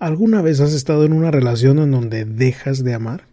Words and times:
¿Alguna 0.00 0.40
vez 0.40 0.60
has 0.60 0.72
estado 0.72 1.04
en 1.04 1.12
una 1.12 1.30
relación 1.30 1.78
en 1.78 1.90
donde 1.90 2.24
dejas 2.24 2.82
de 2.82 2.94
amar? 2.94 3.24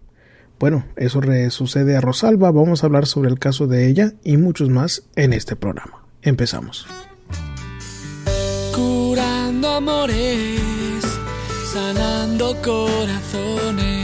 Bueno, 0.60 0.84
eso 0.98 1.22
sucede 1.50 1.96
a 1.96 2.02
Rosalba. 2.02 2.52
Vamos 2.52 2.84
a 2.84 2.88
hablar 2.88 3.06
sobre 3.06 3.30
el 3.30 3.40
caso 3.40 3.68
de 3.68 3.88
ella 3.88 4.16
y 4.26 4.36
muchos 4.36 4.70
más 4.70 5.04
en 5.16 5.32
este 5.32 5.56
programa. 5.56 6.04
Empezamos. 6.24 6.86
Curando 8.76 9.70
amores, 9.70 11.06
sanando 11.72 12.54
corazones. 12.62 14.04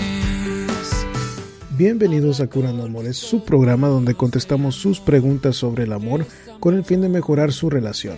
Bienvenidos 1.77 2.39
a 2.39 2.47
Curando 2.47 2.85
Amores, 2.85 3.17
su 3.17 3.43
programa 3.43 3.89
donde 3.89 4.13
contestamos 4.13 4.75
sus 4.75 5.01
preguntas 5.01 5.57
sobre 5.57 5.83
el 5.83 5.91
amor 5.91 6.25
con 6.61 6.75
el 6.75 6.85
fin 6.85 7.01
de 7.01 7.09
mejorar 7.09 7.51
su 7.51 7.69
relación. 7.69 8.15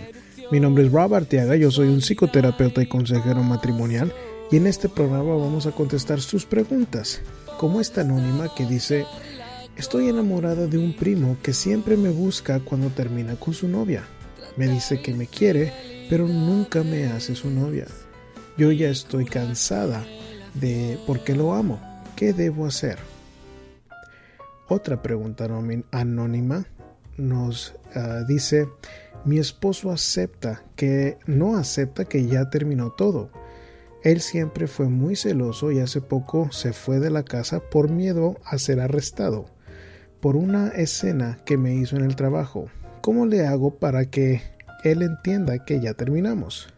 Mi 0.52 0.60
nombre 0.60 0.86
es 0.86 0.92
Rob 0.92 1.12
Arteaga, 1.12 1.56
yo 1.56 1.72
soy 1.72 1.88
un 1.88 2.00
psicoterapeuta 2.00 2.80
y 2.80 2.86
consejero 2.86 3.42
matrimonial 3.42 4.14
y 4.50 4.56
en 4.56 4.66
este 4.66 4.88
programa 4.88 5.34
vamos 5.34 5.66
a 5.66 5.72
contestar 5.72 6.20
sus 6.20 6.46
preguntas, 6.46 7.20
como 7.58 7.80
esta 7.80 8.02
anónima 8.02 8.54
que 8.54 8.64
dice, 8.64 9.04
estoy 9.76 10.08
enamorada 10.08 10.66
de 10.68 10.78
un 10.78 10.94
primo 10.94 11.36
que 11.42 11.52
siempre 11.52 11.96
me 11.96 12.10
busca 12.10 12.60
cuando 12.60 12.90
termina 12.90 13.34
con 13.34 13.54
su 13.54 13.66
novia. 13.66 14.04
Me 14.56 14.68
dice 14.68 15.02
que 15.02 15.14
me 15.14 15.26
quiere, 15.26 15.72
pero 16.08 16.28
nunca 16.28 16.84
me 16.84 17.06
hace 17.06 17.34
su 17.34 17.50
novia. 17.50 17.86
Yo 18.56 18.70
ya 18.70 18.88
estoy 18.88 19.24
cansada 19.24 20.04
de 20.54 20.98
por 21.06 21.24
qué 21.24 21.34
lo 21.34 21.52
amo. 21.52 21.80
¿Qué 22.14 22.32
debo 22.32 22.66
hacer? 22.66 22.98
Otra 24.68 25.02
pregunta 25.02 25.48
anónima 25.90 26.66
nos 27.16 27.74
ah, 27.94 28.22
dice, 28.28 28.68
mi 29.24 29.38
esposo 29.38 29.90
acepta 29.90 30.62
que 30.76 31.18
no 31.26 31.56
acepta 31.56 32.04
que 32.04 32.26
ya 32.26 32.48
terminó 32.48 32.90
todo 32.90 33.30
él 34.06 34.20
siempre 34.20 34.68
fue 34.68 34.88
muy 34.88 35.16
celoso 35.16 35.72
y 35.72 35.80
hace 35.80 36.00
poco 36.00 36.52
se 36.52 36.72
fue 36.72 37.00
de 37.00 37.10
la 37.10 37.24
casa 37.24 37.58
por 37.58 37.90
miedo 37.90 38.36
a 38.44 38.56
ser 38.56 38.78
arrestado 38.78 39.46
por 40.20 40.36
una 40.36 40.68
escena 40.68 41.38
que 41.44 41.56
me 41.56 41.74
hizo 41.74 41.96
en 41.96 42.04
el 42.04 42.14
trabajo. 42.14 42.68
¿Cómo 43.00 43.26
le 43.26 43.46
hago 43.46 43.78
para 43.78 44.04
que 44.06 44.42
él 44.84 45.02
entienda 45.02 45.64
que 45.64 45.80
ya 45.80 45.94
terminamos? 45.94 46.72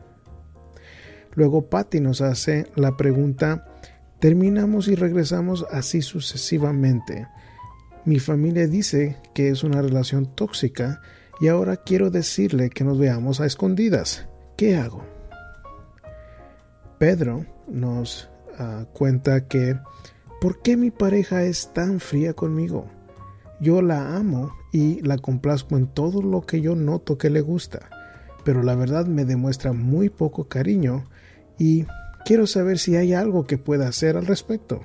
Luego 1.34 1.69
Patty 1.69 2.00
nos 2.00 2.22
hace 2.22 2.66
la 2.77 2.97
pregunta, 2.97 3.66
terminamos 4.20 4.88
y 4.88 4.94
regresamos 4.94 5.66
así 5.70 6.00
sucesivamente. 6.00 7.27
Mi 8.06 8.20
familia 8.20 8.66
dice 8.66 9.16
que 9.34 9.50
es 9.50 9.64
una 9.64 9.83
relación 9.83 10.34
tóxica 10.34 11.03
y 11.41 11.48
ahora 11.48 11.77
quiero 11.77 12.10
decirle 12.10 12.70
que 12.70 12.84
nos 12.84 12.98
veamos 12.98 13.42
a 13.42 13.47
escondidas. 13.47 14.27
¿Qué 14.56 14.77
hago? 14.77 15.17
Pedro 16.98 17.46
nos 17.68 18.28
ah, 18.58 18.86
cuenta 18.92 19.46
que 19.46 19.78
¿por 20.41 20.60
qué 20.62 20.77
mi 20.77 20.91
pareja 20.91 21.44
es 21.44 21.72
tan 21.72 22.00
fría 22.00 22.34
conmigo? 22.34 22.86
Yo 23.60 23.82
la 23.82 24.16
amo 24.16 24.52
y 24.72 25.00
la 25.02 25.19
complazco 25.19 25.76
en 25.76 25.86
todo 25.86 26.22
lo 26.22 26.42
que 26.42 26.60
yo 26.60 26.74
noto 26.74 27.19
que 27.19 27.30
le 27.30 27.41
gusta, 27.41 27.88
pero 28.44 28.62
la 28.62 28.74
verdad 28.74 29.06
me 29.06 29.24
demuestra 29.24 29.72
muy 29.72 30.10
poco 30.10 30.48
cariño 30.48 31.04
y 31.56 31.86
quiero 32.24 32.46
saber 32.46 32.78
si 32.78 32.96
hay 32.96 33.14
algo 33.14 33.46
que 33.46 33.58
pueda 33.58 33.88
hacer 33.88 34.16
al 34.16 34.26
respecto. 34.26 34.82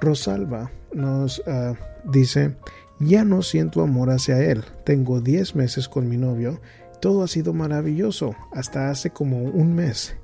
Rosalba 0.00 0.70
nos 0.92 1.42
ah, 1.46 1.74
dice, 2.04 2.56
ya 2.98 3.24
no 3.24 3.42
siento 3.42 3.80
amor 3.82 4.10
hacia 4.10 4.42
él, 4.42 4.64
tengo 4.84 5.20
10 5.20 5.54
meses 5.54 5.88
con 5.88 6.08
mi 6.08 6.16
novio 6.16 6.60
todo 7.00 7.22
ha 7.22 7.28
sido 7.28 7.52
maravilloso 7.52 8.34
hasta 8.52 8.90
hace 8.90 9.10
como 9.10 9.42
un 9.42 9.74
mes. 9.74 10.16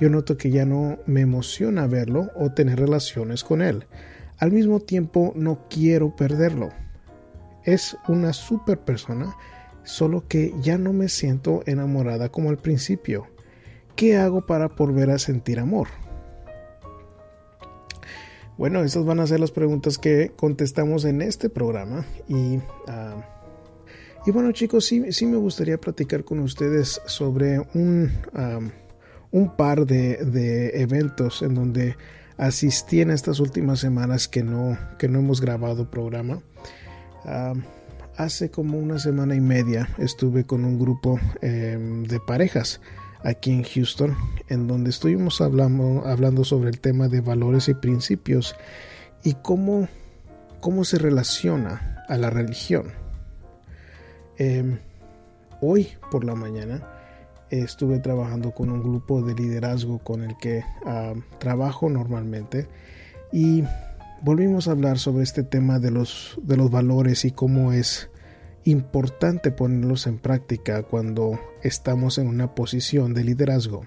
Yo 0.00 0.08
noto 0.08 0.36
que 0.36 0.50
ya 0.50 0.64
no 0.64 0.98
me 1.06 1.20
emociona 1.20 1.86
verlo 1.86 2.30
o 2.34 2.52
tener 2.52 2.80
relaciones 2.80 3.44
con 3.44 3.62
él. 3.62 3.86
Al 4.38 4.50
mismo 4.50 4.80
tiempo 4.80 5.32
no 5.36 5.66
quiero 5.68 6.16
perderlo. 6.16 6.70
Es 7.64 7.96
una 8.08 8.32
super 8.32 8.80
persona, 8.80 9.36
solo 9.84 10.26
que 10.26 10.52
ya 10.60 10.78
no 10.78 10.92
me 10.92 11.08
siento 11.08 11.62
enamorada 11.66 12.30
como 12.30 12.50
al 12.50 12.58
principio. 12.58 13.28
¿Qué 13.94 14.16
hago 14.16 14.46
para 14.46 14.68
volver 14.68 15.10
a 15.10 15.18
sentir 15.18 15.60
amor? 15.60 15.88
Bueno, 18.58 18.82
esas 18.82 19.04
van 19.04 19.20
a 19.20 19.26
ser 19.26 19.40
las 19.40 19.50
preguntas 19.50 19.98
que 19.98 20.32
contestamos 20.34 21.04
en 21.04 21.22
este 21.22 21.48
programa 21.48 22.04
y 22.28 22.58
ah, 22.88 23.31
y 24.24 24.30
bueno 24.30 24.52
chicos, 24.52 24.84
sí, 24.84 25.12
sí 25.12 25.26
me 25.26 25.36
gustaría 25.36 25.78
platicar 25.78 26.24
con 26.24 26.38
ustedes 26.40 27.00
sobre 27.06 27.60
un, 27.74 28.12
un 29.32 29.56
par 29.56 29.86
de, 29.86 30.70
eventos 30.74 31.42
en 31.42 31.54
donde 31.54 31.96
asistí 32.36 33.00
en 33.00 33.10
estas 33.10 33.40
últimas 33.40 33.80
semanas 33.80 34.28
que 34.28 34.42
no, 34.42 34.78
que 34.98 35.08
no 35.08 35.18
hemos 35.18 35.40
grabado 35.40 35.90
programa. 35.90 36.40
hace 38.16 38.50
como 38.50 38.78
una 38.78 38.98
semana 38.98 39.34
y 39.34 39.40
media 39.40 39.88
estuve 39.98 40.44
con 40.44 40.64
un 40.64 40.78
grupo 40.78 41.18
em, 41.40 42.04
de 42.04 42.20
parejas 42.20 42.80
aquí 43.24 43.52
en 43.52 43.62
Houston, 43.64 44.16
en 44.48 44.66
donde 44.66 44.90
estuvimos 44.90 45.40
hablando, 45.40 46.06
hablando 46.06 46.44
sobre 46.44 46.70
el 46.70 46.80
tema 46.80 47.08
de 47.08 47.20
valores 47.20 47.68
y 47.68 47.74
principios 47.74 48.54
y 49.24 49.34
cómo, 49.34 49.88
cómo 50.60 50.84
se 50.84 50.98
relaciona 50.98 52.04
a 52.08 52.16
la 52.18 52.30
religión. 52.30 53.01
Em, 54.44 54.78
hoy 55.60 55.86
por 56.10 56.24
la 56.24 56.34
mañana 56.34 56.82
estuve 57.48 58.00
trabajando 58.00 58.50
con 58.50 58.70
un 58.70 58.82
grupo 58.82 59.22
de 59.22 59.36
liderazgo 59.36 60.00
con 60.00 60.24
el 60.24 60.36
que 60.36 60.64
trabajo 61.38 61.88
normalmente 61.88 62.66
y 63.30 63.62
volvimos 64.20 64.66
a 64.66 64.72
hablar 64.72 64.98
sobre 64.98 65.22
este 65.22 65.44
tema 65.44 65.78
de 65.78 65.92
los, 65.92 66.40
de 66.42 66.56
los 66.56 66.72
valores 66.72 67.24
y 67.24 67.30
cómo 67.30 67.72
es 67.72 68.10
importante 68.64 69.52
ponerlos 69.52 70.08
en 70.08 70.18
práctica 70.18 70.82
cuando 70.82 71.38
estamos 71.62 72.18
en 72.18 72.26
una 72.26 72.52
posición 72.56 73.14
de 73.14 73.22
liderazgo. 73.22 73.82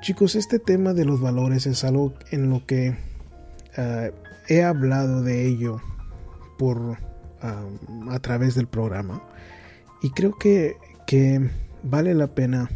Chicos, 0.00 0.34
este 0.34 0.58
tema 0.58 0.92
de 0.92 1.04
los 1.04 1.20
valores 1.20 1.66
es 1.68 1.84
algo 1.84 2.14
en 2.32 2.50
lo 2.50 2.66
que 2.66 2.96
ah, 3.76 4.08
he 4.48 4.64
hablado 4.64 5.22
de 5.22 5.46
ello 5.46 5.80
por 6.58 6.98
a 7.42 8.18
través 8.20 8.54
del 8.54 8.66
programa. 8.66 9.22
Y 10.02 10.10
creo 10.10 10.38
que, 10.38 10.76
que 11.06 11.50
vale 11.82 12.14
la 12.14 12.28
pena 12.28 12.70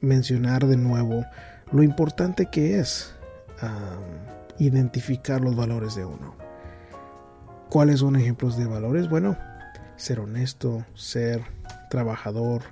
mencionar 0.00 0.66
de 0.66 0.76
nuevo 0.76 1.24
lo 1.72 1.82
importante 1.82 2.46
que 2.46 2.78
es 2.78 3.14
identificar 4.58 5.40
los 5.40 5.56
valores 5.56 5.94
de 5.94 6.04
uno. 6.04 6.34
¿Cuáles 7.68 8.00
son 8.00 8.16
ejemplos 8.16 8.56
de 8.56 8.66
valores? 8.66 9.08
Bueno, 9.08 9.36
ser 9.96 10.20
honesto, 10.20 10.84
ser 10.94 11.42
trabajador, 11.88 12.62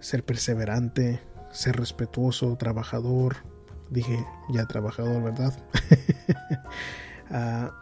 ser 0.00 0.24
perseverante, 0.24 1.20
ser 1.50 1.76
respetuoso, 1.76 2.56
trabajador. 2.56 3.36
Dije 3.90 4.24
ya 4.50 4.66
trabajador, 4.66 5.22
¿verdad? 5.22 5.54
Ah, 7.30 7.72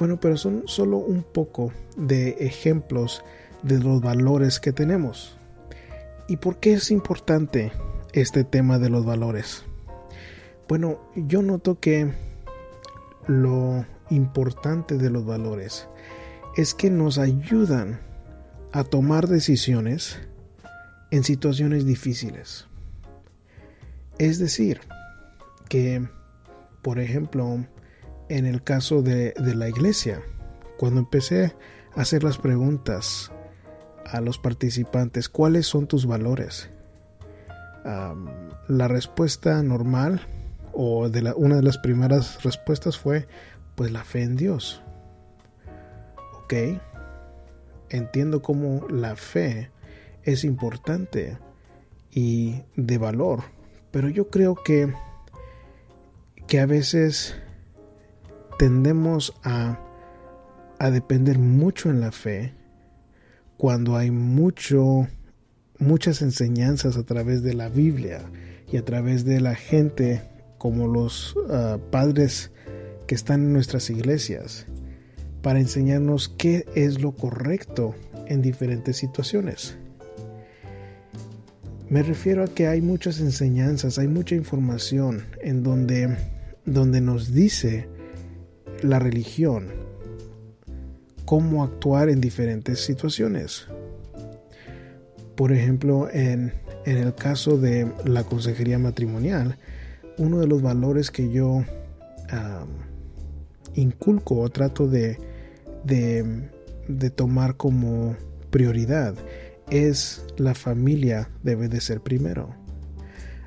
bueno, 0.00 0.18
pero 0.18 0.38
son 0.38 0.62
solo 0.66 0.96
un 0.96 1.22
poco 1.22 1.74
de 1.94 2.30
ejemplos 2.40 3.22
de 3.62 3.78
los 3.78 4.00
valores 4.00 4.58
que 4.58 4.72
tenemos. 4.72 5.36
¿Y 6.26 6.38
por 6.38 6.58
qué 6.58 6.72
es 6.72 6.90
importante 6.90 7.70
este 8.14 8.42
tema 8.42 8.78
de 8.78 8.88
los 8.88 9.04
valores? 9.04 9.62
Bueno, 10.68 11.00
yo 11.14 11.42
noto 11.42 11.80
que 11.80 12.10
lo 13.26 13.84
importante 14.08 14.96
de 14.96 15.10
los 15.10 15.26
valores 15.26 15.86
es 16.56 16.72
que 16.72 16.88
nos 16.88 17.18
ayudan 17.18 18.00
a 18.72 18.84
tomar 18.84 19.28
decisiones 19.28 20.18
en 21.10 21.24
situaciones 21.24 21.84
difíciles. 21.84 22.66
Es 24.16 24.38
decir, 24.38 24.80
que, 25.68 26.08
por 26.80 27.00
ejemplo, 27.00 27.66
en 28.30 28.46
el 28.46 28.62
caso 28.62 29.02
de, 29.02 29.34
la 29.36 29.68
iglesia, 29.68 30.22
cuando 30.78 31.00
empecé 31.00 31.52
a 31.96 32.00
hacer 32.00 32.22
las 32.22 32.38
preguntas 32.38 33.32
a 34.06 34.20
los 34.20 34.38
participantes, 34.38 35.28
¿cuáles 35.28 35.66
son 35.66 35.86
tus 35.86 36.06
valores? 36.06 36.70
la 38.68 38.88
respuesta 38.88 39.62
normal 39.62 40.20
o 40.74 41.08
de 41.08 41.32
una 41.34 41.56
de 41.56 41.62
las 41.62 41.78
primeras 41.78 42.42
respuestas 42.44 42.98
fue 42.98 43.26
pues 43.74 43.90
la 43.90 44.04
fe 44.04 44.22
en 44.22 44.36
Dios. 44.36 44.82
Ok, 46.44 46.52
entiendo 47.88 48.42
cómo 48.42 48.86
la 48.90 49.16
fe 49.16 49.70
es 50.24 50.44
importante 50.44 51.38
y 52.10 52.60
de 52.76 52.98
valor, 52.98 53.44
pero 53.90 54.10
yo 54.10 54.28
creo 54.28 54.56
que, 54.56 54.92
que 56.46 56.60
a 56.60 56.66
veces 56.66 57.34
tendemos 58.60 59.32
a, 59.42 59.80
a 60.78 60.90
depender 60.90 61.38
mucho 61.38 61.88
en 61.88 61.98
la 61.98 62.12
fe 62.12 62.52
cuando 63.56 63.96
hay 63.96 64.10
mucho, 64.10 65.08
muchas 65.78 66.20
enseñanzas 66.20 66.98
a 66.98 67.04
través 67.04 67.42
de 67.42 67.54
la 67.54 67.70
Biblia 67.70 68.20
y 68.70 68.76
a 68.76 68.84
través 68.84 69.24
de 69.24 69.40
la 69.40 69.54
gente 69.54 70.20
como 70.58 70.88
los 70.88 71.36
ah, 71.48 71.78
padres 71.90 72.50
que 73.06 73.14
están 73.14 73.44
en 73.44 73.54
nuestras 73.54 73.88
iglesias 73.88 74.66
para 75.40 75.58
enseñarnos 75.58 76.28
qué 76.28 76.66
es 76.74 77.00
lo 77.00 77.12
correcto 77.12 77.94
en 78.26 78.42
diferentes 78.42 78.98
situaciones. 78.98 79.78
Me 81.88 82.02
refiero 82.02 82.44
a 82.44 82.48
que 82.48 82.66
hay 82.66 82.82
muchas 82.82 83.20
enseñanzas, 83.20 83.98
hay 83.98 84.08
mucha 84.08 84.34
información 84.34 85.24
en 85.40 85.62
donde, 85.62 86.14
donde 86.66 87.00
nos 87.00 87.32
dice 87.32 87.88
la 88.82 88.98
religión 88.98 89.68
cómo 91.30 91.62
actuar 91.62 92.08
en 92.08 92.20
diferentes 92.20 92.80
situaciones. 92.80 93.68
Por 95.36 95.52
ejemplo, 95.52 96.10
en, 96.10 96.52
el 96.84 97.14
caso 97.14 97.56
de 97.56 97.86
la 98.04 98.24
consejería 98.24 98.80
matrimonial, 98.80 99.56
uno 100.18 100.40
de 100.40 100.48
los 100.48 100.60
valores 100.60 101.12
que 101.12 101.30
yo 101.30 101.62
inculco 103.76 104.40
o 104.40 104.48
trato 104.48 104.88
de, 104.88 105.18
de 105.84 107.10
tomar 107.10 107.56
como 107.56 108.16
prioridad 108.50 109.14
es 109.70 110.24
la 110.36 110.56
familia 110.56 111.30
debe 111.44 111.68
de 111.68 111.80
ser 111.80 112.00
primero. 112.00 112.56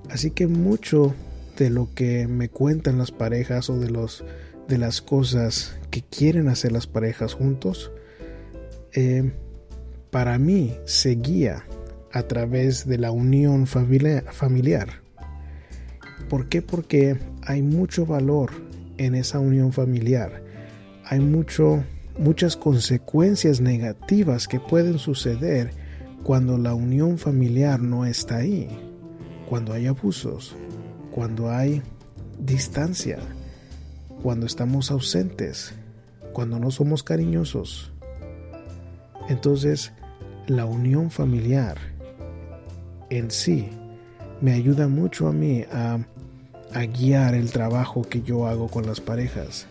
Así 0.10 0.32
que 0.32 0.48
mucho 0.48 1.14
de 1.58 1.70
lo 1.70 1.94
que 1.94 2.28
me 2.30 2.48
cuentan 2.48 2.98
las 2.98 3.12
parejas 3.12 3.70
o 3.70 3.78
de 3.78 3.90
los 3.90 4.24
de 4.68 4.78
las 4.78 5.02
cosas 5.02 5.78
que 5.90 6.02
quieren 6.02 6.48
hacer 6.48 6.72
las 6.72 6.88
parejas 6.88 7.34
juntos, 7.34 7.92
eh, 8.94 9.32
para 10.10 10.38
mí 10.38 10.76
se 10.86 11.16
guía 11.16 11.66
a 12.12 12.24
través 12.24 12.88
de 12.88 12.98
la 12.98 13.12
unión 13.12 13.66
familiar. 13.66 15.02
¿Por 16.30 16.48
qué? 16.48 16.62
Porque 16.62 17.18
hay 17.42 17.62
mucho 17.62 18.06
valor 18.06 18.52
en 18.98 19.16
esa 19.16 19.40
unión 19.40 19.74
familiar. 19.74 20.44
Hay 21.06 21.20
mucho, 21.20 21.84
muchas 22.18 22.56
consecuencias 22.56 23.60
negativas 23.60 24.48
que 24.48 24.60
pueden 24.60 25.00
suceder 25.00 25.72
cuando 26.24 26.58
la 26.58 26.74
unión 26.74 27.18
familiar 27.18 27.82
no 27.82 28.06
está 28.06 28.38
ahí, 28.38 28.70
cuando 29.50 29.74
hay 29.74 29.88
abusos, 29.88 30.56
cuando 31.12 31.50
hay 31.50 31.82
distancia, 32.40 33.20
cuando 34.24 34.46
estamos 34.46 34.90
ausentes, 34.90 35.74
cuando 36.32 36.58
no 36.58 36.72
somos 36.72 37.04
cariñosos. 37.04 37.92
Entonces, 39.28 39.92
la 40.48 40.66
unión 40.66 41.12
familiar 41.12 41.78
en 43.10 43.30
sí 43.30 43.70
me 44.40 44.54
ayuda 44.54 44.88
mucho 44.88 45.28
a 45.28 45.34
mí 45.34 45.66
a, 45.72 46.00
guiar 46.98 47.36
el 47.36 47.52
trabajo 47.52 48.02
que 48.02 48.24
yo 48.24 48.48
hago 48.48 48.68
con 48.68 48.88
las 48.88 49.00
parejas. 49.00 49.68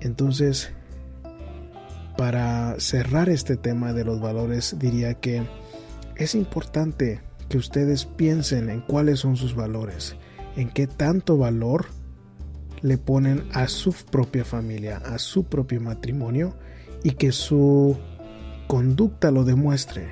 Entonces, 0.00 0.70
para 2.16 2.76
cerrar 2.78 3.28
este 3.28 3.56
tema 3.56 3.92
de 3.92 4.04
los 4.04 4.20
valores, 4.20 4.76
diría 4.78 5.14
que 5.14 5.42
es 6.16 6.34
importante 6.34 7.20
que 7.50 7.58
ustedes 7.58 8.06
piensen 8.06 8.70
en 8.70 8.80
cuáles 8.80 9.20
son 9.20 9.36
sus 9.36 9.54
valores, 9.54 10.16
en 10.56 10.70
qué 10.70 10.86
tanto 10.86 11.36
valor 11.36 11.86
le 12.82 12.98
ponen 12.98 13.48
a 13.52 13.68
su 13.68 13.92
propia 13.92 14.44
familia, 14.44 14.98
a 14.98 15.18
su 15.18 15.44
propio 15.44 15.80
matrimonio 15.80 16.56
y 17.02 17.12
que 17.12 17.32
su 17.32 17.96
conducta 18.66 19.30
lo 19.30 19.44
demuestre. 19.44 20.08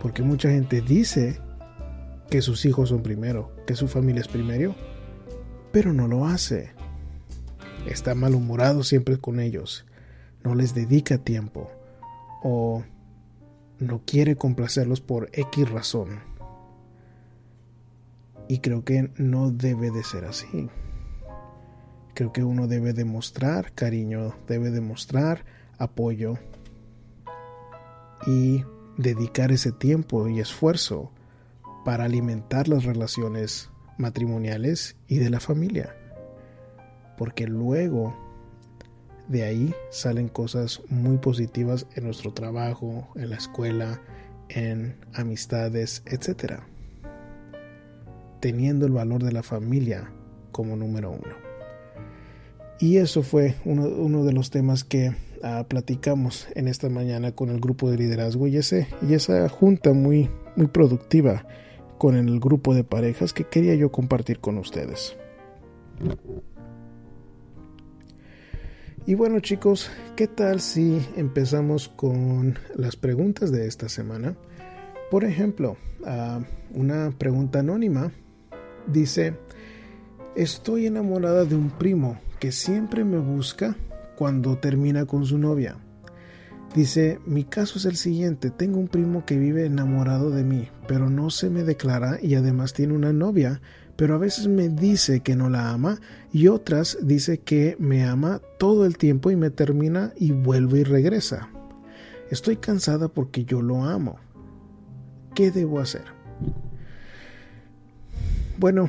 Porque 0.00 0.22
mucha 0.22 0.50
gente 0.50 0.80
dice 0.80 1.40
que 2.28 2.42
sus 2.42 2.64
hijos 2.64 2.88
son 2.88 3.02
primero, 3.02 3.52
que 3.66 3.76
su 3.76 3.88
familia 3.88 4.20
es 4.20 4.28
primero, 4.28 4.74
pero 5.70 5.92
no 5.92 6.08
lo 6.08 6.26
hace. 6.26 6.72
Está 7.86 8.14
malhumorado 8.14 8.82
siempre 8.82 9.18
con 9.18 9.40
ellos 9.40 9.84
no 10.44 10.54
les 10.54 10.74
dedica 10.74 11.18
tiempo 11.18 11.70
o 12.42 12.84
no 13.78 14.02
quiere 14.04 14.36
complacerlos 14.36 15.00
por 15.00 15.30
X 15.32 15.70
razón. 15.70 16.20
Y 18.48 18.58
creo 18.58 18.84
que 18.84 19.10
no 19.16 19.50
debe 19.50 19.90
de 19.90 20.04
ser 20.04 20.24
así. 20.24 20.68
Creo 22.14 22.32
que 22.32 22.44
uno 22.44 22.66
debe 22.66 22.92
demostrar 22.92 23.72
cariño, 23.72 24.34
debe 24.46 24.70
demostrar 24.70 25.44
apoyo 25.78 26.38
y 28.26 28.64
dedicar 28.96 29.52
ese 29.52 29.72
tiempo 29.72 30.28
y 30.28 30.40
esfuerzo 30.40 31.10
para 31.84 32.04
alimentar 32.04 32.68
las 32.68 32.84
relaciones 32.84 33.70
matrimoniales 33.98 34.96
y 35.08 35.18
de 35.18 35.30
la 35.30 35.40
familia. 35.40 35.96
Porque 37.16 37.46
luego 37.46 38.16
de 39.28 39.44
ahí 39.44 39.74
salen 39.90 40.28
cosas 40.28 40.82
muy 40.88 41.18
positivas 41.18 41.86
en 41.94 42.04
nuestro 42.04 42.32
trabajo, 42.32 43.08
en 43.14 43.30
la 43.30 43.36
escuela, 43.36 44.00
en 44.48 44.96
amistades, 45.14 46.02
etc. 46.06 46.60
Teniendo 48.40 48.86
el 48.86 48.92
valor 48.92 49.22
de 49.22 49.32
la 49.32 49.42
familia 49.42 50.12
como 50.50 50.76
número 50.76 51.10
uno. 51.10 51.41
Y 52.82 52.96
eso 52.96 53.22
fue 53.22 53.54
uno, 53.64 54.24
de 54.24 54.32
los 54.32 54.50
temas 54.50 54.82
que 54.82 55.14
ah, 55.44 55.66
platicamos 55.68 56.48
en 56.56 56.66
esta 56.66 56.88
mañana 56.88 57.30
con 57.30 57.48
el 57.48 57.60
grupo 57.60 57.88
de 57.88 57.96
liderazgo 57.96 58.48
y, 58.48 58.56
y 58.56 59.14
esa 59.14 59.48
junta 59.48 59.92
muy, 59.92 60.28
muy 60.56 60.66
productiva 60.66 61.46
con 61.96 62.16
el 62.16 62.40
grupo 62.40 62.74
de 62.74 62.82
parejas 62.82 63.32
que 63.32 63.44
quería 63.44 63.76
yo 63.76 63.92
compartir 63.92 64.40
con 64.40 64.58
ustedes. 64.58 65.16
Y 69.06 69.14
bueno 69.14 69.38
chicos, 69.38 69.88
¿qué 70.16 70.26
tal 70.26 70.60
si 70.60 71.00
empezamos 71.16 71.88
con 71.88 72.58
las 72.74 72.96
preguntas 72.96 73.52
de 73.52 73.68
esta 73.68 73.88
semana? 73.88 74.34
Por 75.08 75.22
ejemplo, 75.22 75.76
una 76.74 77.14
pregunta 77.16 77.60
anónima 77.60 78.10
dice, 78.88 79.34
estoy 80.34 80.86
enamorada 80.86 81.44
de 81.44 81.54
un 81.54 81.70
primo 81.70 82.18
que 82.42 82.50
siempre 82.50 83.04
me 83.04 83.18
busca 83.18 83.76
cuando 84.16 84.58
termina 84.58 85.06
con 85.06 85.24
su 85.24 85.38
novia. 85.38 85.76
Dice, 86.74 87.20
mi 87.24 87.44
caso 87.44 87.78
es 87.78 87.84
el 87.84 87.94
siguiente, 87.94 88.50
tengo 88.50 88.80
un 88.80 88.88
primo 88.88 89.24
que 89.24 89.38
vive 89.38 89.64
enamorado 89.64 90.30
de 90.30 90.42
mí, 90.42 90.68
pero 90.88 91.08
no 91.08 91.30
se 91.30 91.50
me 91.50 91.62
declara 91.62 92.18
y 92.20 92.34
además 92.34 92.72
tiene 92.72 92.94
una 92.94 93.12
novia 93.12 93.60
pero 93.94 94.16
a 94.16 94.18
veces 94.18 94.48
me 94.48 94.68
dice 94.68 95.20
que 95.20 95.36
no 95.36 95.48
la 95.50 95.70
ama 95.70 96.00
y 96.32 96.48
otras 96.48 96.98
dice 97.02 97.38
que 97.38 97.76
me 97.78 98.04
ama 98.04 98.40
todo 98.58 98.86
el 98.86 98.98
tiempo 98.98 99.30
y 99.30 99.36
me 99.36 99.50
termina 99.50 100.12
y 100.16 100.32
vuelve 100.32 100.80
y 100.80 100.84
regresa. 100.84 101.48
Estoy 102.28 102.56
cansada 102.56 103.06
porque 103.06 103.44
yo 103.44 103.62
lo 103.62 103.84
amo. 103.84 104.18
¿Qué 105.36 105.52
debo 105.52 105.78
hacer? 105.78 106.02
Bueno, 108.58 108.88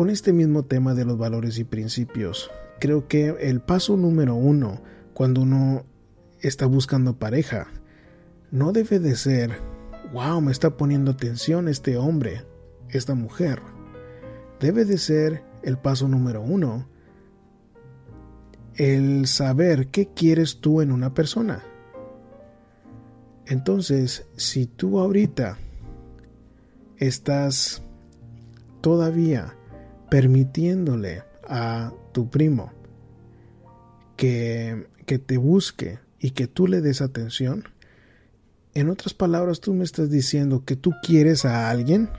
con 0.00 0.08
este 0.08 0.32
mismo 0.32 0.62
tema 0.62 0.94
de 0.94 1.04
los 1.04 1.18
valores 1.18 1.58
y 1.58 1.64
principios, 1.64 2.50
creo 2.78 3.06
que 3.06 3.36
el 3.38 3.60
paso 3.60 3.98
número 3.98 4.34
uno 4.34 4.80
cuando 5.12 5.42
uno 5.42 5.84
está 6.40 6.64
buscando 6.64 7.18
pareja 7.18 7.66
no 8.50 8.72
debe 8.72 8.98
de 8.98 9.14
ser, 9.14 9.58
wow, 10.14 10.40
me 10.40 10.52
está 10.52 10.78
poniendo 10.78 11.10
atención 11.10 11.68
este 11.68 11.98
hombre 11.98 12.46
esta 12.88 13.14
mujer, 13.14 13.60
debe 14.58 14.86
de 14.86 14.96
ser 14.96 15.44
el 15.62 15.76
paso 15.76 16.08
número 16.08 16.40
uno, 16.40 16.88
el 18.76 19.26
saber 19.26 19.88
qué 19.88 20.08
quieres 20.08 20.62
tú 20.62 20.80
en 20.80 20.92
una 20.92 21.12
persona. 21.12 21.62
Entonces, 23.44 24.26
si 24.34 24.64
tú 24.64 24.98
ahorita 24.98 25.58
estás 26.96 27.82
todavía 28.80 29.58
permitiéndole 30.10 31.22
a 31.48 31.92
tu 32.12 32.28
primo 32.28 32.72
que, 34.16 34.86
que 35.06 35.18
te 35.18 35.38
busque 35.38 35.98
y 36.18 36.32
que 36.32 36.46
tú 36.46 36.66
le 36.66 36.80
des 36.80 37.00
atención, 37.00 37.64
en 38.74 38.88
otras 38.88 39.14
palabras, 39.14 39.60
tú 39.60 39.74
me 39.74 39.84
estás 39.84 40.10
diciendo 40.10 40.64
que 40.64 40.76
tú 40.76 40.92
quieres 41.02 41.44
a 41.44 41.70
alguien 41.70 42.10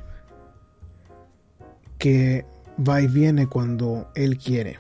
que 1.98 2.46
va 2.78 3.02
y 3.02 3.08
viene 3.08 3.48
cuando 3.48 4.10
Él 4.16 4.38
quiere. 4.38 4.80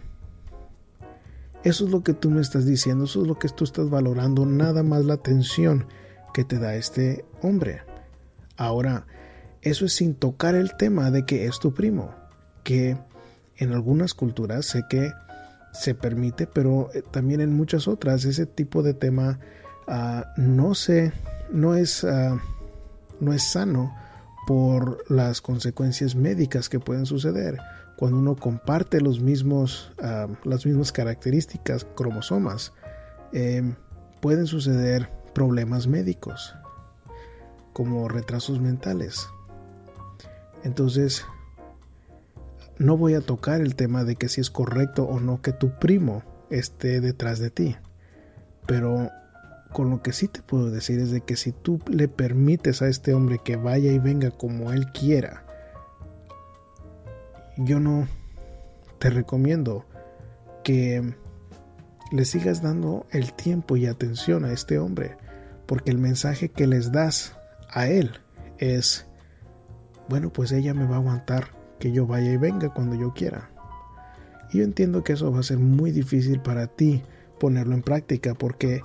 Eso 1.63 1.85
es 1.85 1.91
lo 1.91 2.01
que 2.01 2.13
tú 2.13 2.31
me 2.31 2.41
estás 2.41 2.65
diciendo, 2.65 3.05
eso 3.05 3.21
es 3.21 3.27
lo 3.27 3.37
que 3.37 3.47
tú 3.49 3.63
estás 3.63 3.89
valorando, 3.89 4.45
nada 4.45 4.81
más 4.81 5.05
la 5.05 5.13
atención 5.13 5.85
que 6.33 6.43
te 6.43 6.57
da 6.57 6.75
este 6.75 7.23
hombre. 7.41 7.81
Ahora, 8.57 9.05
eso 9.61 9.85
es 9.85 9.93
sin 9.93 10.15
tocar 10.15 10.55
el 10.55 10.75
tema 10.75 11.11
de 11.11 11.25
que 11.25 11.45
es 11.45 11.59
tu 11.59 11.73
primo, 11.73 12.15
que 12.63 12.97
en 13.57 13.73
algunas 13.73 14.13
culturas 14.13 14.65
sé 14.65 14.83
que 14.89 15.11
se 15.71 15.95
permite, 15.95 16.47
pero 16.47 16.89
eh, 16.93 17.03
también 17.11 17.41
en 17.41 17.55
muchas 17.55 17.87
otras 17.87 18.25
ese 18.25 18.45
tipo 18.45 18.83
de 18.83 18.93
tema 18.93 19.39
ah, 19.87 20.33
no 20.37 20.75
se, 20.75 21.13
no 21.51 21.75
es, 21.75 22.03
ah, 22.03 22.37
no 23.19 23.33
es 23.33 23.43
sano 23.43 23.95
por 24.47 25.09
las 25.09 25.41
consecuencias 25.41 26.15
médicas 26.15 26.67
que 26.69 26.79
pueden 26.79 27.05
suceder 27.05 27.57
cuando 28.01 28.17
uno 28.17 28.35
comparte 28.35 28.99
los 28.99 29.19
mismos, 29.19 29.91
ah, 30.01 30.27
las 30.43 30.65
mismas 30.65 30.91
características, 30.91 31.85
cromosomas, 31.95 32.73
em, 33.31 33.75
pueden 34.21 34.47
suceder 34.47 35.07
problemas 35.35 35.85
médicos, 35.85 36.55
como 37.73 38.07
retrasos 38.07 38.59
mentales. 38.59 39.29
Entonces, 40.63 41.23
no 42.81 42.97
voy 42.97 43.13
a 43.13 43.21
tocar 43.21 43.61
el 43.61 43.75
tema 43.75 44.03
de 44.03 44.15
que 44.15 44.27
si 44.27 44.41
es 44.41 44.49
correcto 44.49 45.03
o 45.03 45.19
no 45.19 45.41
que 45.41 45.53
tu 45.53 45.77
primo 45.77 46.23
esté 46.49 46.99
detrás 46.99 47.37
de 47.37 47.51
ti, 47.51 47.75
pero 48.65 49.09
con 49.71 49.91
lo 49.91 50.01
que 50.01 50.13
sí 50.13 50.27
te 50.27 50.41
puedo 50.41 50.71
decir 50.71 50.99
es 50.99 51.11
de 51.11 51.21
que 51.21 51.35
si 51.35 51.51
tú 51.51 51.79
le 51.87 52.07
permites 52.07 52.81
a 52.81 52.87
este 52.87 53.13
hombre 53.13 53.39
que 53.43 53.55
vaya 53.55 53.91
y 53.91 53.99
venga 53.99 54.31
como 54.31 54.73
él 54.73 54.91
quiera, 54.91 55.45
yo 57.55 57.79
no 57.79 58.07
te 58.97 59.11
recomiendo 59.11 59.85
que 60.63 61.15
le 62.11 62.25
sigas 62.25 62.63
dando 62.63 63.05
el 63.11 63.33
tiempo 63.33 63.77
y 63.77 63.85
atención 63.85 64.43
a 64.43 64.53
este 64.53 64.79
hombre, 64.79 65.17
porque 65.67 65.91
el 65.91 65.99
mensaje 65.99 66.49
que 66.49 66.65
les 66.65 66.91
das 66.91 67.37
a 67.69 67.87
él 67.87 68.19
es, 68.57 69.05
bueno, 70.09 70.33
pues 70.33 70.51
ella 70.51 70.73
me 70.73 70.85
va 70.85 70.95
a 70.95 70.99
aguantar 70.99 71.60
que 71.81 71.91
yo 71.91 72.05
vaya 72.05 72.31
y 72.31 72.37
venga 72.37 72.69
cuando 72.69 72.95
yo 72.95 73.11
quiera. 73.13 73.49
Y 74.53 74.59
yo 74.59 74.63
entiendo 74.63 75.03
que 75.03 75.13
eso 75.13 75.31
va 75.31 75.39
a 75.39 75.43
ser 75.43 75.57
muy 75.57 75.91
difícil 75.91 76.39
para 76.39 76.67
ti 76.67 77.01
ponerlo 77.39 77.73
en 77.73 77.81
práctica, 77.81 78.35
porque 78.35 78.81